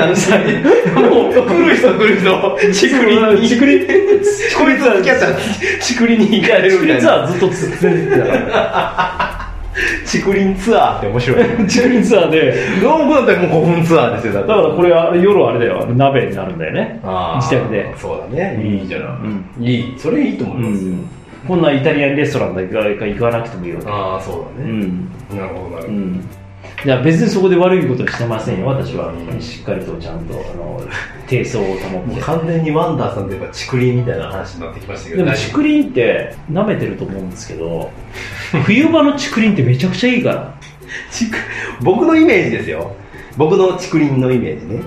[0.93, 3.87] もう来る人来る人竹林竹林。
[4.55, 5.31] こいつは付き合ったら
[5.79, 9.24] 竹林に行かれるみたいな竹林ツアーずっと続けてたから。
[10.05, 11.45] 竹林ツアーって面白い。
[11.67, 16.99] 竹林ツアーで、どうもだったらもう5分ツアーですよだだからこれは夜あれだよ、鍋になるんだよね。
[17.37, 17.93] 自宅で。
[17.97, 18.61] そうだね。
[18.63, 19.07] いいじゃない、
[19.59, 19.63] うん。
[19.63, 19.93] いい。
[19.97, 20.93] それいいと思いますよ、
[21.47, 23.87] こんなイタリアンレストランだけ行かなくてもいいわけ。
[23.89, 25.09] ああそうだね、うん。
[25.37, 26.25] なるほどなるほど、うん。
[26.83, 29.11] いや、別にそこで悪いことしてませんよ、私は。
[29.39, 30.81] しっかりとちゃんと、あの、
[31.27, 32.21] 低層を保って。
[32.21, 35.25] 完全にワンダーさんといえば竹林みたいな話になってきましたけど。
[35.25, 37.89] でも竹林って舐めてると思うんですけど、
[38.63, 40.53] 冬場の竹林ってめちゃくちゃいいから。
[41.11, 41.35] 竹
[41.81, 42.91] 僕のイメージですよ
[43.37, 44.81] 僕の竹林のイメージね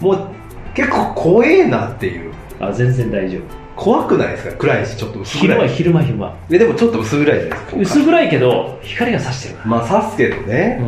[0.00, 0.28] もう
[0.74, 3.42] 結構怖えなっていうあ、全然大丈夫。
[3.76, 4.56] 怖くないですか？
[4.56, 6.36] 暗いしちょっと薄昼間、暗い昼間、昼間。
[6.50, 10.42] えでもちょっと薄暗いじゃないですか薄暗いけど、光が差してるかまあ刺すけどら。
[10.48, 10.80] ね、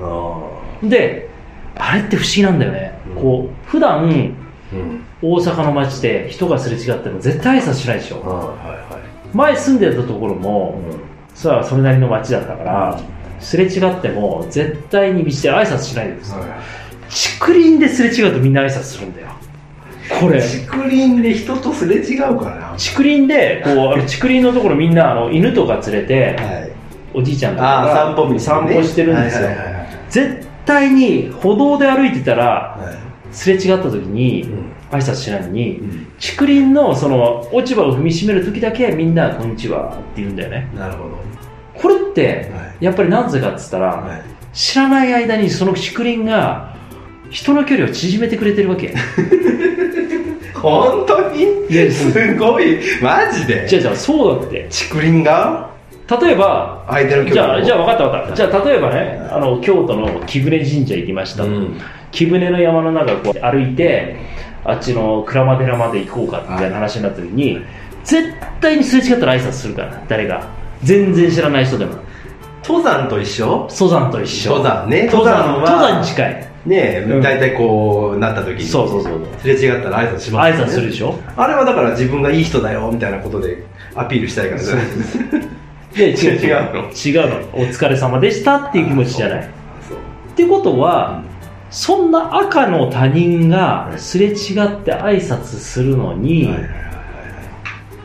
[0.00, 0.88] うあん。
[0.88, 1.28] で、
[1.76, 2.98] あれって不思議なんだよね。
[3.16, 4.34] うんこう、普段、あうん
[5.22, 8.22] 大阪の街で人がすれ違っても絶対挨拶しないでしょ。
[8.24, 9.02] あはいはい
[9.36, 11.11] 前住んでたところも、さあ
[11.42, 13.00] それなりの街だったから、
[13.40, 16.42] すれ違っても絶対に道で挨拶しないでください。
[17.40, 19.28] 竹林ですれ違うとみんな挨拶するんだよ。
[20.20, 20.40] これ。
[20.40, 22.76] 竹林で人とすれ違うからな。
[22.78, 26.72] 竹林で、こう、竹林のところみんなあの犬とか連れて、はい。
[27.14, 28.38] おじいちゃんとか散歩道ね。
[28.38, 29.46] 散歩してるんですよ。
[29.46, 29.86] はいはいはいはい。
[30.08, 33.34] 絶対に歩道で歩いてたら、はい。
[33.34, 34.72] すれ違った時にうん。
[34.92, 36.06] 挨拶しないのに、うん。
[36.20, 40.68] 竹林のその落ち葉を踏みしめる時だけみんな「こんにちは」って言うんだよね。
[40.76, 41.21] なるほど
[41.82, 44.22] これってはやっぱりなぜかっつったら、はい。
[44.52, 46.76] 知らない間にその竹林が
[47.30, 48.94] 人の距離を縮めてくれてるわけ。
[50.54, 51.42] 本当に？
[51.68, 52.78] いやすごい。
[53.02, 53.66] マジで？
[53.66, 54.68] じゃあじゃあそうだって。
[54.70, 55.70] 竹林が？
[56.20, 58.36] 例えば相手の距離じゃあじゃ分かった分かった。
[58.36, 61.80] じゃあ例えばねあの京都の貴船神社行きました、うん。
[62.10, 64.16] 貴船の山の中こう歩いて
[64.64, 67.58] あっちの鞍馬寺まで行こうかみたいな話になった時に、
[68.04, 70.46] 絶対にすれ違ったら挨拶するから誰が
[70.82, 71.94] 全然知らない人でも。
[72.64, 73.66] 登山と一緒？
[73.70, 74.50] 登山と一緒。
[74.50, 75.06] 登山ね。
[75.06, 76.52] 登山は登山に近い。
[76.64, 77.20] ねえうん。
[77.22, 78.64] 大体こうなった時に。
[78.64, 81.18] そうそうそうすれ違ったら挨拶します挨拶するでしょ？
[81.36, 83.64] あれはだから自分がいい人だよみたいなことで
[83.96, 84.86] アピールしたいからじゃない？
[84.86, 85.24] ですか
[85.94, 86.40] で違う。
[86.40, 86.90] 違うの？
[86.90, 87.58] 違うの。
[87.58, 89.40] お疲れ様でしたっていう気持ちじゃない。
[89.40, 91.24] ってことは、
[91.70, 96.91] そんな赤の他人がすれ違って挨拶するのに、はいはいはい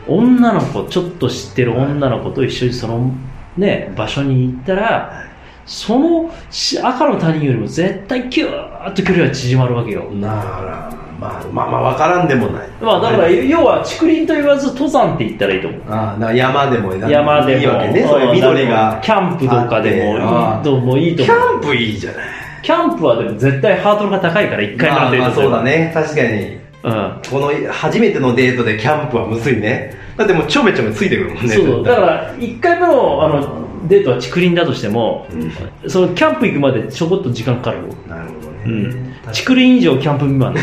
[0.08, 3.12] 女の子ちょっと知ってる女の子と一緒にその
[3.56, 5.24] ね場所に行ったら
[5.66, 12.68] そのし赤の他人よりも絶対キューッと距離が縮まるわけよ、ならまあまあまあ分からんでもない。
[12.80, 15.82] まあだから要は竹林と言わず登山って言ったらいいと思う。
[15.88, 17.60] ああ山でも山でも。
[17.60, 19.00] いいわけねそういう緑が。
[19.02, 22.28] キャンプとかでもいいともいいとキ思うャンプいいじゃない。
[22.62, 25.90] キャンプはでも絶対ハードルが高いから1回目まあまあのデートそうだね。
[25.92, 26.58] 確かに
[26.88, 27.30] うん。
[27.30, 29.94] この初めてのデートでキャンプはむずいね。
[30.16, 31.54] だってもうちょめちょめついてくるもんね。
[31.54, 35.90] そうだから1回目のあのデートは竹林だとしても、うん。
[35.90, 37.94] そのキャンプ行くまでちょこっと時間かかるよ。
[38.08, 39.14] なるほどね、うん。
[39.26, 40.60] 竹林以上キャンプ未満だ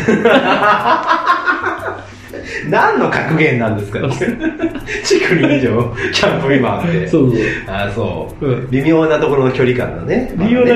[2.68, 7.06] 何の格言なんですか 竹林以上キャンプ今って。
[7.08, 7.40] そうそう。
[7.66, 8.70] ああそう、うん。
[8.70, 10.32] 微妙なところの距離感だね。
[10.36, 10.74] 微妙な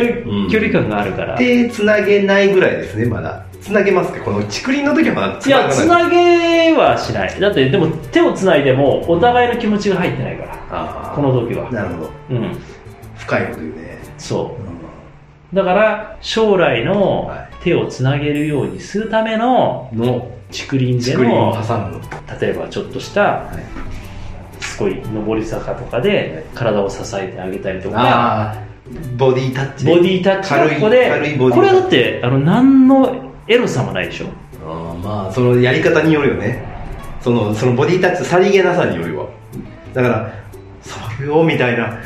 [0.51, 4.21] 距離感があるから、い手つなげないぐらいですねまだつなげますか？
[4.21, 7.41] この竹林の時はまだつなやつなげはしない。
[7.41, 11.13] だってでも手をつないでもお互いの気持ちが入ってないから。
[11.15, 11.71] この時は。
[11.71, 12.11] なるほど。
[12.31, 12.59] うん。
[13.17, 14.57] 深いこと言うね、そ
[15.53, 15.57] う。
[15.57, 17.51] だから将来のはい。
[17.63, 22.01] 手をつなげるようにするためのの竹林での挟む
[22.41, 23.81] 例えばちょっとしたい。
[24.79, 28.57] こい上り坂とかで体を支えてあげたりとかああ
[29.19, 29.95] ボディタッチね。
[29.95, 33.20] ボディタッチここで軽いボディこれだってあの何の
[33.51, 34.27] エロさもないでしょ。
[34.65, 36.65] あーまあそのやり方によるよね。
[37.21, 39.27] そのそのボディタッチさりげなさによるわ。
[39.93, 40.33] だから
[40.81, 41.99] 触るよみたいな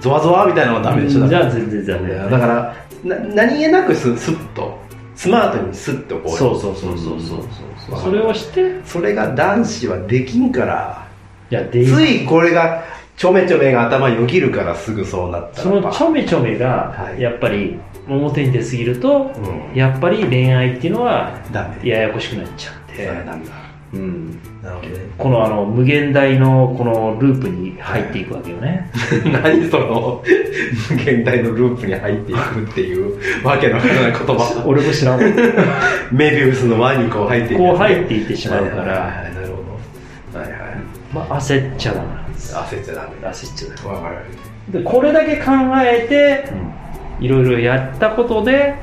[0.00, 1.20] ゾワゾワみたいなのはダメでしょ。
[1.20, 2.08] だからじゃあ全然ダメ。
[2.08, 2.74] だよだから
[3.04, 4.78] な何気なくススッと。
[5.14, 6.36] スマートにスッとこう。
[6.36, 7.42] そうそうそうそうそう
[7.86, 8.00] そう。
[8.00, 8.80] それをして？
[8.86, 11.06] それが男子はできんから。
[11.50, 12.84] いやでついこれが
[13.18, 17.20] ちょめちょめが頭によぎるからすぐそうなったそのちょめちょめがはい。
[17.20, 17.76] やっぱり
[18.08, 19.76] 表に出すぎるとうん。
[19.76, 21.32] やっぱり恋愛っていうのは
[21.82, 22.94] ややこしくなっちゃって。
[22.94, 23.52] それなんだ。
[23.92, 24.40] うん。
[24.62, 24.94] なるほどね。
[25.18, 28.88] このあの無限大のこのループに入っていくわけよね、
[29.42, 34.64] 何その現代のループに入っていくっていうわけのわからない言葉。
[34.64, 35.20] 俺も知らん。
[35.20, 35.26] わ
[36.12, 39.46] メビウスの輪にこう入っていくこう入っていってしまうから、はいはいはいなる
[40.32, 40.38] ほど。
[40.38, 40.60] はいはい。
[41.12, 42.06] まあ、焦っちゃダメ。
[42.06, 43.28] な焦っちゃダメ。
[43.28, 43.88] 焦っちゃダメ。
[43.90, 44.16] わかる
[44.70, 46.52] でこれだけ考えて
[47.20, 48.74] いろいろやったことで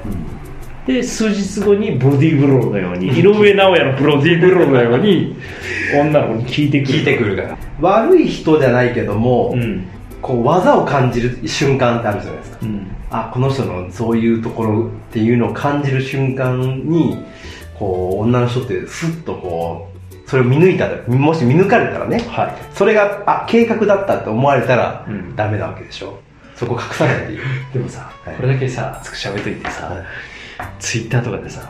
[0.87, 5.35] で数日後にボディーブローのように 井上尚弥のプロディーブローのように
[5.99, 6.99] 女の子に聞いてくる。
[6.99, 7.57] 聞いてくるから。
[7.81, 9.85] 悪い人じゃないけども、うん。
[10.21, 12.57] こう技を感じる瞬間ってあるじゃないですか。
[12.63, 12.87] うん。
[13.11, 17.23] あこの人のそういうところっていうのを感じる瞬間に
[17.77, 19.94] こう女の人ってスッとこう
[20.25, 22.55] それを見抜いたらもし見抜かれたらねはい。
[22.73, 25.35] それがあ計画だったって思われたら、うん。
[25.35, 26.19] ダメなわけでしょ。
[26.55, 27.39] そこ隠さないでいい
[27.73, 28.35] でもさ、はい。
[28.35, 30.05] これだけさ熱く喋っといてさ、はい。
[30.79, 31.61] ツイッターとかでさ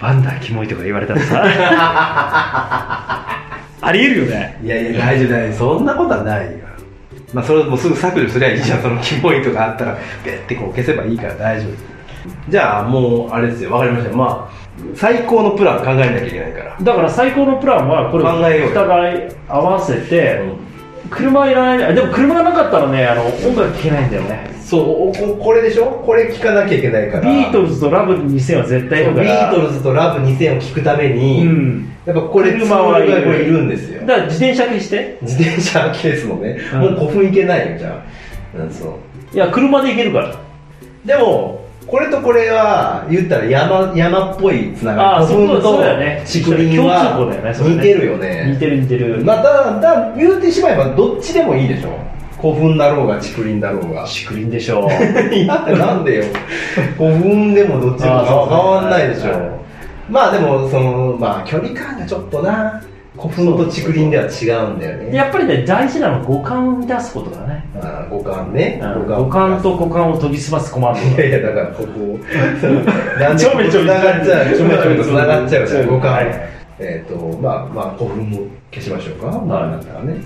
[0.00, 1.42] バンダーキモいとか言われたらさ
[3.80, 4.58] ありえるよね。
[4.62, 6.52] いやいや大丈夫大丈夫そんなことはないよ。
[7.34, 8.82] まあそれもうすぐ削除すりゃいいじゃん。
[8.82, 11.72] そのキモいとかあったらペッてこう消せばいいから大丈夫。
[12.48, 13.72] じゃあもうあれですよ。
[13.72, 14.16] わかりました。
[14.16, 14.61] まあ
[14.94, 16.76] 最高のプラン考えなきゃいけないから。
[16.80, 18.70] だから最高のプランはこれ考えようよ。
[18.70, 20.42] お互い合わせて、
[21.10, 21.86] 車いらない。
[21.88, 24.50] あでも車がなかったらねあの音楽聴けないんだよね。
[24.64, 26.02] そうおここれでしょ？
[26.06, 27.30] これ聞かなきゃいけないから。
[27.30, 29.24] ビートルズとラブ2000は絶対いるから。
[29.24, 31.92] ビートルズとラブ2000を聞くために、うん。
[32.06, 34.00] やっぱこれ車はいるんですよ。
[34.00, 35.18] だから自転車消して。
[35.20, 36.80] 自転車ケースのね、うん。
[36.80, 38.02] もう古墳いけないよじゃ
[38.56, 38.98] あ、うん、そ
[39.32, 39.34] う。
[39.34, 40.34] いや車で行けるから。
[41.04, 45.08] でもこれとこれは言ったら山山っぽいつながり。
[45.24, 46.24] あ古墳そうだよね。
[46.26, 48.52] 竹林は似てるよね。
[48.54, 49.24] 似てる似てる。
[49.24, 51.98] まあ、だだ言うてしまえばどっちでもいいでしょ。
[52.40, 54.06] 古墳だろうが竹林だろうが。
[54.06, 54.88] 竹林でしょ
[55.32, 56.24] いやなんでよ。
[56.96, 59.30] 古墳でもどっちでも変わんないでしょ。
[59.30, 59.62] はい
[60.10, 62.82] まあでもそのまあ距離感がちょっとな
[63.22, 65.14] 古墳と竹林では違うんだよね。
[65.16, 67.64] やっぱりね大事なのは五感を満たすことだね。
[67.80, 68.82] あ五感ね。
[69.06, 72.18] 五感と五感を研ぎ澄ますコマンドいやいやだからここ
[73.20, 74.56] なんでちょめちょめつながっちゃう。
[74.56, 76.12] ちょめちょめとつながっちゃうじゃん五感。
[76.12, 76.26] はい。
[76.80, 78.38] えっとまあまあ古墳も
[78.72, 79.40] 消しましょうか。
[79.46, 80.16] まあだからね。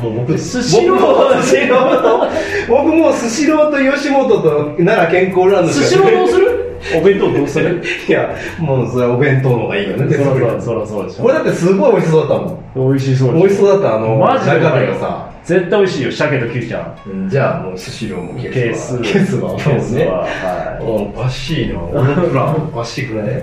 [0.00, 2.28] もう僕スシロースシローと
[2.68, 7.82] 僕もスシローと吉本と奈良健康ランド寿司をどうするお弁当どうする？
[8.08, 10.14] いやもうそれはお弁当の方がいいよね。
[10.14, 11.22] そらそらそうでしょ。
[11.22, 12.90] これだってすごい美味しそうだったもん。
[12.90, 15.28] 美味しそう美味しそうだったあのマジで中身がさ。
[15.44, 16.12] 絶対美味しいよ。
[16.12, 16.78] 鮭とキュウリちゃ
[17.10, 17.28] ん。
[17.30, 18.94] じゃあもうスシローも消ケースす。
[18.96, 19.48] わ消すわ。
[19.50, 20.78] もうケースねはは
[21.16, 21.80] おかしいな。
[21.90, 23.42] 俺のプランおかしくない？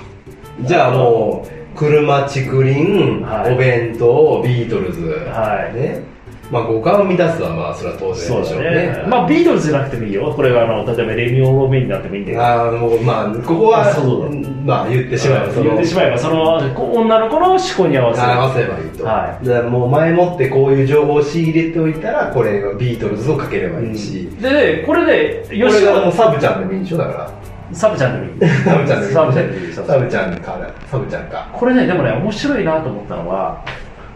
[0.64, 2.80] じゃあもう車竹林、
[3.22, 3.54] はい。
[3.54, 5.78] お弁当ビートルズ、はい。
[5.78, 6.02] ね
[6.50, 8.86] まあ五感を満たすはまあそれは当然でしょうだね。
[8.86, 10.32] ねまあビートルズじゃなくてもいいよ。
[10.34, 13.84] これがあの例えばレミオロメンになってもいいんだけどあのもうまあここは
[14.64, 18.28] まあ言ってしまえばその言ってしまえばそのこ女の子の思考に合わせる。
[18.28, 26.98] 合わせればいいと、はだからもう前もってこういう情報を仕入れておいたらこれがビートルズをかければいいし、でねこれでこれ吉がもう本サブちゃんでもいいんでしょ？
[26.98, 27.30] だから。
[27.72, 28.50] サブちゃんでもいい。
[28.64, 29.72] サブちゃんでもいいサブちゃんでもいい。
[29.72, 30.52] サブちゃんか。
[30.52, 31.50] らサブちゃんか。
[31.52, 33.64] これねでもね面白いなと思ったのは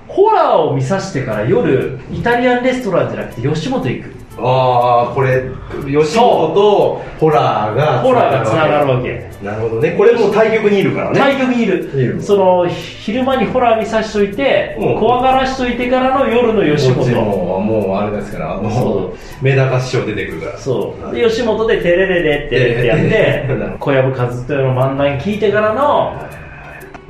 [0.09, 4.19] ホラーを見さしてから夜イタリアンレストランじゃなくて吉本行く。
[4.41, 5.51] ああこれ
[5.85, 9.29] 吉本とホラーがホラーがつながるわけ。
[9.43, 9.93] なるほどね。
[9.93, 11.19] これもう対局にいるからね。
[11.19, 14.93] 対局にいいるるその昼間にホラー見さしといて、う。
[14.93, 20.59] ん怖がらしといてからの夜の吉本ももうあれですからあのそメダカ師匠出てくるから。
[20.59, 21.15] そう。
[21.15, 26.17] で吉本でテレレレってやって小籔和豊の漫談聞いてからの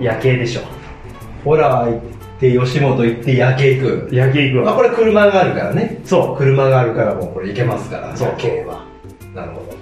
[0.01, 0.62] 夜景でしょ。
[1.44, 4.09] ホラー行って吉本行って夜景行く。
[4.12, 6.01] 夜景行くあこれ車があるからね。
[6.05, 6.36] そう。
[6.36, 8.28] 車があるからもうこれ行けますからそう。
[8.28, 8.84] 夜景は。
[9.34, 9.78] なるほど。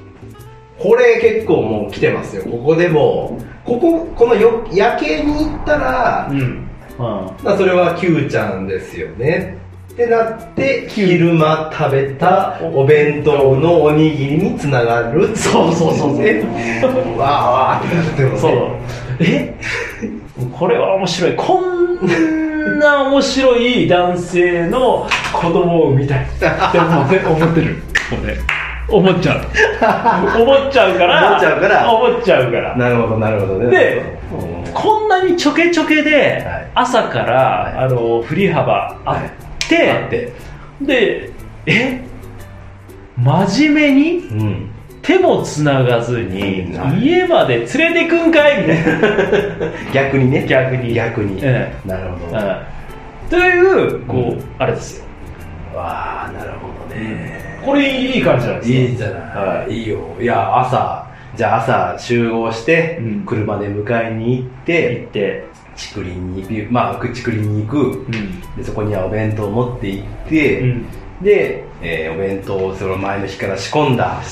[0.78, 2.44] これ結構もう来てますよ。
[2.44, 9.58] ここでもこここのよ夜景に行ったら、うん、うん、まあ、それは Q ちゃんですよね。
[9.92, 15.34] ってなって昼間食べたお弁当のおにぎりにつながる。
[15.36, 16.18] そうそうそうそう。
[16.18, 16.42] ね
[17.16, 18.38] わーわーってなってもね。
[18.38, 18.52] そう。
[19.20, 19.54] え？
[20.52, 21.34] これは面白い。
[21.36, 22.45] こん
[22.76, 26.46] んな面白い男性の子供を産みたいって
[26.78, 27.82] 思って思ってる。
[28.22, 28.38] 俺
[28.88, 29.42] 思っちゃう。
[30.42, 31.92] 思っちゃうから思っちゃうから。
[31.92, 32.76] 思っちゃうから。
[32.76, 33.70] なるほどなるほどね。
[33.70, 34.72] でうん。
[34.72, 36.70] こんなにちょけちょけではい。
[36.74, 37.34] 朝から、
[37.74, 37.84] はい。
[37.86, 40.32] あの振り幅あって、あって。
[40.80, 41.30] で
[41.66, 42.00] え
[43.16, 44.70] 真面目にうん
[45.06, 48.92] 手もつながずに、家まで連れてくんかいみたいな。
[49.94, 50.44] 逆にね。
[50.48, 50.94] 逆に。
[50.94, 51.38] 逆に。
[51.42, 52.38] えなるほど。
[52.38, 52.76] うん
[53.30, 54.44] というこう、うん。
[54.58, 55.06] あれですよ。
[55.76, 57.60] わあなるほどね。
[57.64, 59.72] これいい感じなんですよいいじゃない、はい。
[59.72, 59.98] い、いよ。
[60.20, 63.22] いや朝じゃあ朝集合して、うん。
[63.26, 65.08] 車で迎えに行っ行って。
[65.12, 65.44] て、
[65.76, 66.18] 竹林
[66.52, 67.78] にまあ竹林に行く。
[67.78, 68.56] うん。
[68.56, 70.86] でそこにはお弁当を持って行って、うん
[71.22, 74.22] で、えーお弁当をその前の日から仕込んだ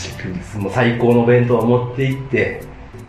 [0.58, 2.62] もう最高のお弁当を持って行って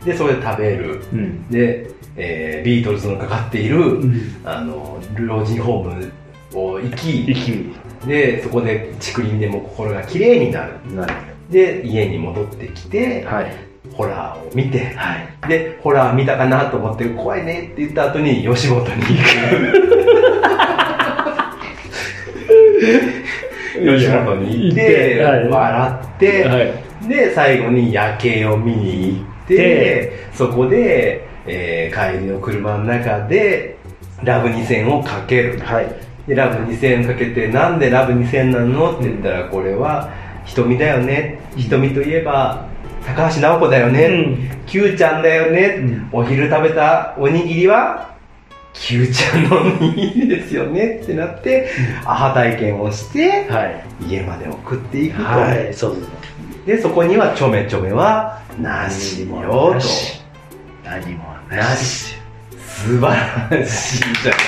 [0.06, 1.04] でそれで食べる。
[1.12, 1.48] うん。
[1.50, 4.36] で、えービートルズのかかっている、ん。
[4.46, 6.12] あの老人ホーム
[6.54, 7.74] を行き息
[8.06, 10.74] でそこで竹林でも心が綺麗になる。
[10.96, 11.14] なる。
[11.50, 13.52] で家に戻ってきて、はい。
[13.94, 15.48] ホラーを見て、はい。
[15.48, 19.86] でホラー見たかなと思って怖いねって言った後に吉本に行く
[23.76, 25.48] 吉本に行ってはい。
[25.48, 27.08] 笑って、はい。
[27.08, 33.78] で最後に夜景を見に行ってでそこで、えー帰りの車の中で
[34.24, 35.60] ラブ2000をかける。
[35.60, 35.88] はい。
[36.28, 40.12] でラブ2000かけてなんでラブ2000なのって言ったらこれは
[40.46, 41.40] 瞳だよね。
[41.56, 42.68] 瞳といえば
[43.06, 44.66] 高橋直子だよね、うん。
[44.66, 46.10] Q ちゃんだよね、うん。
[46.12, 48.15] お昼食べたおにぎりは
[48.76, 51.70] Q ちゃんのおにぎりですよねってなって、
[52.06, 56.10] アハ体験をして、はい家まで送っていくと、はいそうです
[56.66, 60.22] でそこにはちょめちょめはなしよとなし
[60.84, 62.16] 何もなし
[62.58, 63.16] 素晴
[63.56, 64.40] らしいじゃない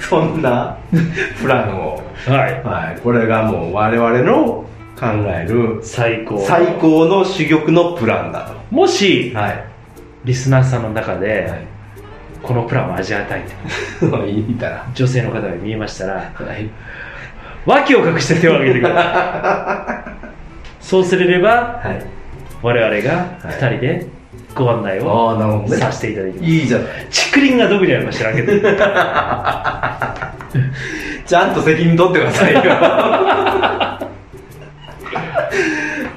[0.00, 0.78] そんな
[1.40, 4.64] プランを、はいはい、これがもう我々の
[4.98, 9.64] 考える最高最高の珠玉のプランだもしとはい。
[10.24, 11.66] リスナーさんの中で、はい。
[12.42, 13.42] このプランを味わいたい
[14.00, 14.06] と。
[14.94, 16.32] 女性の方が見えましたら、
[17.66, 20.04] 脇を隠して手を挙げてくださ
[20.80, 20.80] い。
[20.80, 22.02] そうすればはい。
[22.62, 24.06] 我々が2人で
[24.54, 26.44] ご案内をさせていただきます。
[26.44, 26.88] いいじゃない。
[27.10, 28.52] 竹林がどこにあるか知らんけど。
[31.26, 32.60] ちゃんと責任取ってくださいよ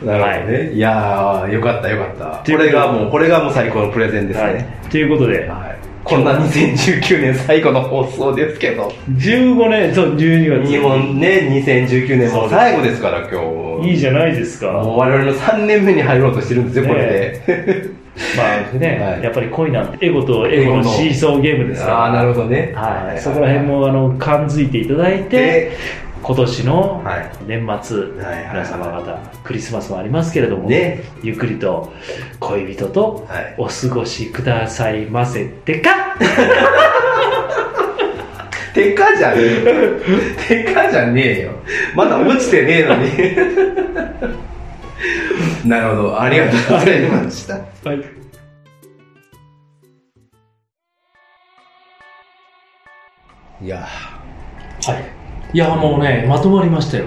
[0.05, 2.51] なるほどね、い、やーよかったよかった。
[2.51, 5.47] これがもうこれがもう最高のプレゼンですね、はいということで。
[5.47, 8.93] はい、こんな2019年最後の放送ですけど。
[9.09, 10.69] 15年そう12月。
[10.69, 13.89] 日本ね2019年も最後ですから今日。
[13.89, 14.71] いいじゃないですか。
[14.71, 17.41] もう我々の3年目に入ろうとしてるんですよこれで、
[18.37, 19.23] まあね、はい。
[19.23, 21.97] やっぱり恋なんてエゴとエゴのシーソーゲームですから。
[21.97, 22.71] ああなるほどね。
[22.75, 25.71] はい、そこら辺もあの感づいていただいてで
[26.23, 27.31] 今年のはい。
[27.45, 31.03] 年末、はいはい皆様方クリスマスもありますけれども、ね。
[31.21, 31.91] ゆっくりと
[32.39, 33.55] 恋人とはい。
[33.57, 35.45] お過ごしくださいませ。
[35.45, 36.15] ってか
[38.73, 39.63] てかじゃねえよ。
[40.47, 41.51] てかじゃねえよ。
[41.95, 43.11] まだ落ちてねえのに。
[45.69, 46.21] なるほど。
[46.21, 47.55] ありがとうございました。
[47.55, 48.23] はい。
[53.61, 53.87] いや
[54.85, 55.22] はい
[55.53, 57.05] いやもうねまとまりましたよ。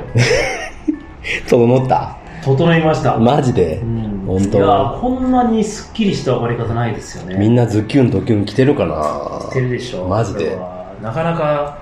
[1.49, 2.17] 整った？
[2.45, 3.79] 整いました、マジで？
[3.83, 4.25] うん。
[4.27, 4.59] 本当。
[4.59, 7.37] いやこんなにすっきりした終わり方ないですよね。
[7.37, 9.41] みんなズキュンドキュン来てるかな？
[9.49, 10.57] 知ってるでしょマジで。
[11.03, 11.79] なかなか。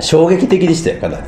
[0.00, 1.22] 衝撃的でしたよかなり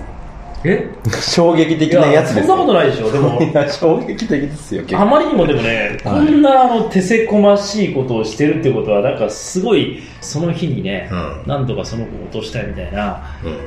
[0.64, 0.88] え？
[1.20, 3.12] 衝撃的いやそんなことないでしょ。
[3.12, 3.40] でも。
[3.42, 11.42] いや衝撃的ですよ結あまりにもでもね、こんなあの手せこましいことをしてるってことは、なんかすごい、その日にね、うん。
[11.46, 13.22] なんとかその子を落としたいみたいな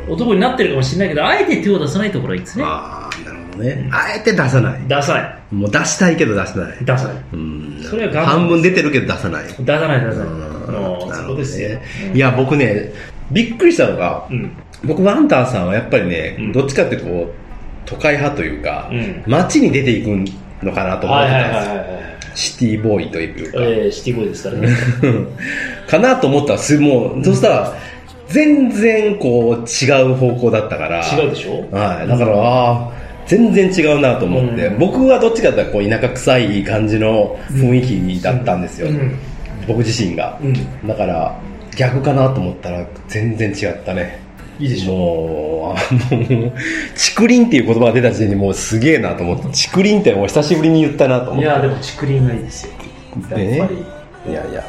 [0.07, 0.13] うん。
[0.13, 2.63] 男になってるかもしれないけど、あえて手を出さないところがいいですね。
[2.65, 3.89] ああなるほどね。
[3.91, 4.79] あえて出さない。
[4.87, 5.55] 出さない。
[5.55, 6.77] もう出したいけど出さない。
[6.81, 7.15] 出さない。
[7.33, 7.79] うん。
[7.83, 9.43] それは半分出てるけど出さない。
[9.59, 10.27] 出さない、出さない。
[10.27, 10.57] うん。
[10.65, 11.69] そなるほどこですよ。
[11.69, 11.81] ね。
[12.13, 12.91] いや僕ね
[13.31, 14.51] びっくりしたのがうん。
[14.83, 16.51] 僕ワンタンさんはやっぱりね、うん。
[16.51, 17.33] どっちかってこう
[17.85, 19.23] 都会派というか、うん。
[19.27, 20.07] 街に出ていく
[20.63, 21.65] のかなと思ってたんです。
[21.67, 22.07] よ、はいはい。
[22.35, 24.69] シティボーイというか、えー、シティボーイですからね。
[25.87, 27.73] かなと思ったらすもうそしたら
[28.27, 30.99] 全然こう違う方向だったから。
[30.99, 31.65] 違うでしょ？
[31.75, 32.91] はい、だから、ああ
[33.25, 34.77] 全然違うなと思って、うん。
[34.77, 37.81] 僕はどっちかというとこう田舎臭い感じの雰囲
[38.17, 39.15] 気だったんですよ、うん。
[39.67, 40.87] 僕自身が、うん。
[40.87, 41.35] だから
[41.75, 44.19] 逆かなと思ったら全然違ったね
[44.59, 46.53] いいでしょもうあもう
[46.95, 52.73] 竹林っていう言葉が出た時点でもうすげえなと思って竹林ってもう久しぶりに言ったなと思っていや、でも竹林がいいですよ。
[53.21, 54.31] やっぱり。
[54.31, 54.63] いやいや。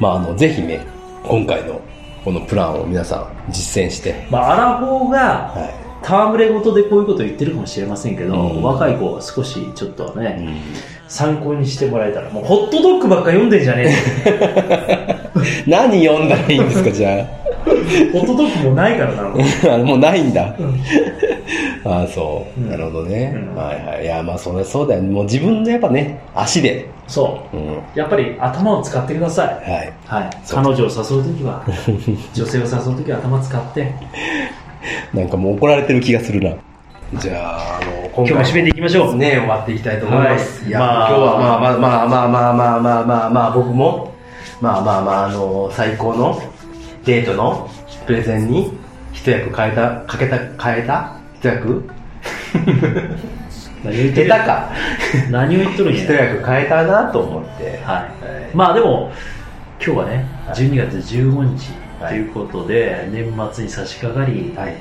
[0.00, 0.80] まあ、あの、ぜひね、
[1.24, 1.80] 今回の
[2.24, 3.18] このプランを皆さ
[3.48, 10.18] ん実践して、まあ、アラフォーが、は戯れ事でこういうこと言ってるかもしれませんけど、うん若い子は少しちょっとい。
[10.18, 10.60] ね、
[11.08, 15.30] 参考にしてもらえたら、もうホットドッグばっか読んでんじゃねえ
[15.70, 17.41] 何読んだらいいんですか、じゃよ
[18.12, 19.78] ホットドッグもないからな、もうあ。
[19.78, 20.54] もうないんだ。
[21.84, 22.60] ああ、そう。
[22.60, 23.34] うんなるほどね。
[23.34, 24.04] うんはいはい。
[24.04, 25.10] いや、まあ、それそうだよね。
[25.10, 26.88] もう自分のやっぱね、足で。
[27.08, 27.56] そう。
[27.56, 27.78] うん。
[27.94, 29.70] やっぱり頭を使ってください。
[29.70, 29.92] はい。
[30.06, 30.30] はい。
[30.48, 31.62] 彼女を誘うときは、
[32.34, 33.92] 女性を誘うときは頭使って、
[35.12, 36.56] なんかもう怒られてる気がするな。
[37.20, 39.16] じゃあ、あの、今今日も締めていきましょう。
[39.16, 40.66] ね、終わっていきたいと思います。
[40.66, 44.12] いや、はいまあ今日はまあまあまあまあまあまあまあまあまあ、僕も、
[44.60, 46.40] まあまあまあ、あの、最高の
[47.04, 47.68] デートの
[48.06, 48.72] プレゼンに
[49.12, 51.16] 一役変えた、かけた、変えた？
[51.40, 51.88] 一役？
[53.84, 54.28] 何を言ってる？
[54.28, 54.70] 下手か。
[55.30, 56.24] 何を言っとるん一や。
[56.26, 57.80] 役変えたなと思って。
[57.84, 58.00] は
[58.52, 58.56] い。
[58.56, 59.10] まあでも、
[59.84, 64.74] 今日はね、はい12月15日はいということで、年末に差し掛かり、はい。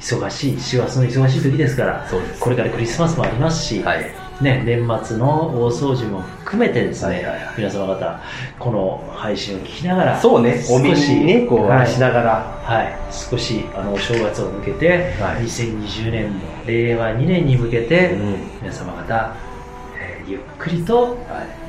[0.00, 4.10] 忙しい、師走の忙しい時ですから、そうですこれからクリスマスもありますし、はい。
[4.40, 7.54] ね、年末の大掃除も含めてですね、はいはいはい。
[7.58, 8.20] 皆様方、
[8.58, 11.86] この配信を聞きながら、そうね、お耳少しにね、こう、はい。
[11.86, 12.54] しながら。
[12.64, 15.44] はい、少しあのお正月を向けて、はい。
[15.44, 18.36] 2020年の令和2年に向けて、うん。
[18.62, 19.36] 皆様方、
[19.98, 21.18] えーゆっくりと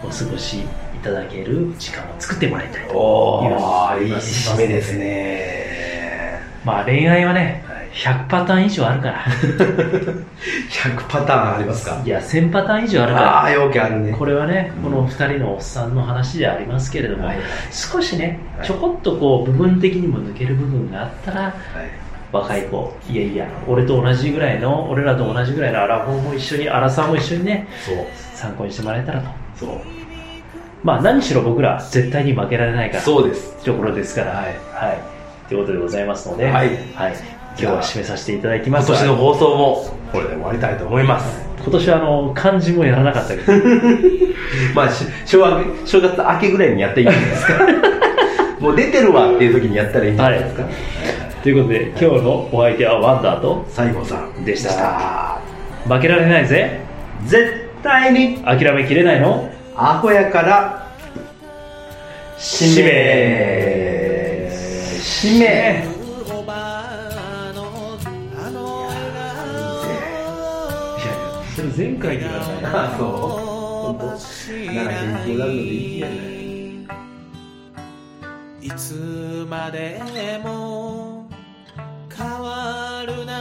[0.03, 0.63] お過ごしい
[1.03, 6.41] ただける時間を作ってもらいたいとおいうふうに思ー、いいいます締めですね。
[6.63, 7.64] まあ恋愛はね
[7.95, 9.23] 100パターン以上あるから。
[9.23, 12.01] 100パターンありますか？
[12.05, 14.11] いや1000パターン以上あるかああ、よくあるね。
[14.11, 14.83] らこれはねうん。
[14.83, 17.37] この2人のおっさんの話でありますけれども、はい
[17.71, 18.67] 少しねはい。
[18.67, 21.53] ちょこっとこう部分的にも抜ける部分があったらはい。
[22.33, 27.67] 若い子いやいや俺と同じぐらいの俺らと同じぐらいのアラフォーも一緒にアラサーも一緒にね。
[28.33, 29.29] 参考にしてもらえたらと。
[29.55, 29.79] そう。
[30.83, 33.03] まあ何しろ僕ら絶対に負けられないから。
[33.03, 33.63] そうです。
[33.63, 34.31] ところですから。
[34.31, 34.45] はい。
[34.73, 35.47] はい。
[35.47, 36.47] ということでございますので。
[36.47, 36.71] はい
[37.57, 38.89] 今日は締めさせていただきます。
[38.91, 41.45] 今年の放送もこれで終わりたいと思います。
[41.61, 43.53] 今年はあの漢字もやらなかったけど。
[44.75, 47.53] まあ、し正月正月明けぐらいにやっていいんですか？
[48.59, 50.63] もう出てるわっていう時にやったらいいんじゃないですか？
[51.43, 55.39] ということで今日のお相手はワンダーと西郷さんでした。
[55.87, 56.79] 負けられないぜ。
[57.25, 59.49] 絶対に諦めきれないの？
[59.77, 60.87] アホやから
[62.37, 64.49] 使命
[65.01, 65.83] 使命
[71.77, 72.41] 前回に言わ
[72.97, 73.07] そう？
[73.85, 76.27] 本当健康でいいやない？
[78.61, 80.01] いつまで
[80.41, 81.29] も
[82.09, 83.33] 変わるな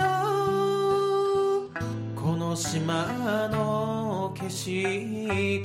[0.00, 1.70] よ。
[2.16, 5.64] この島の景色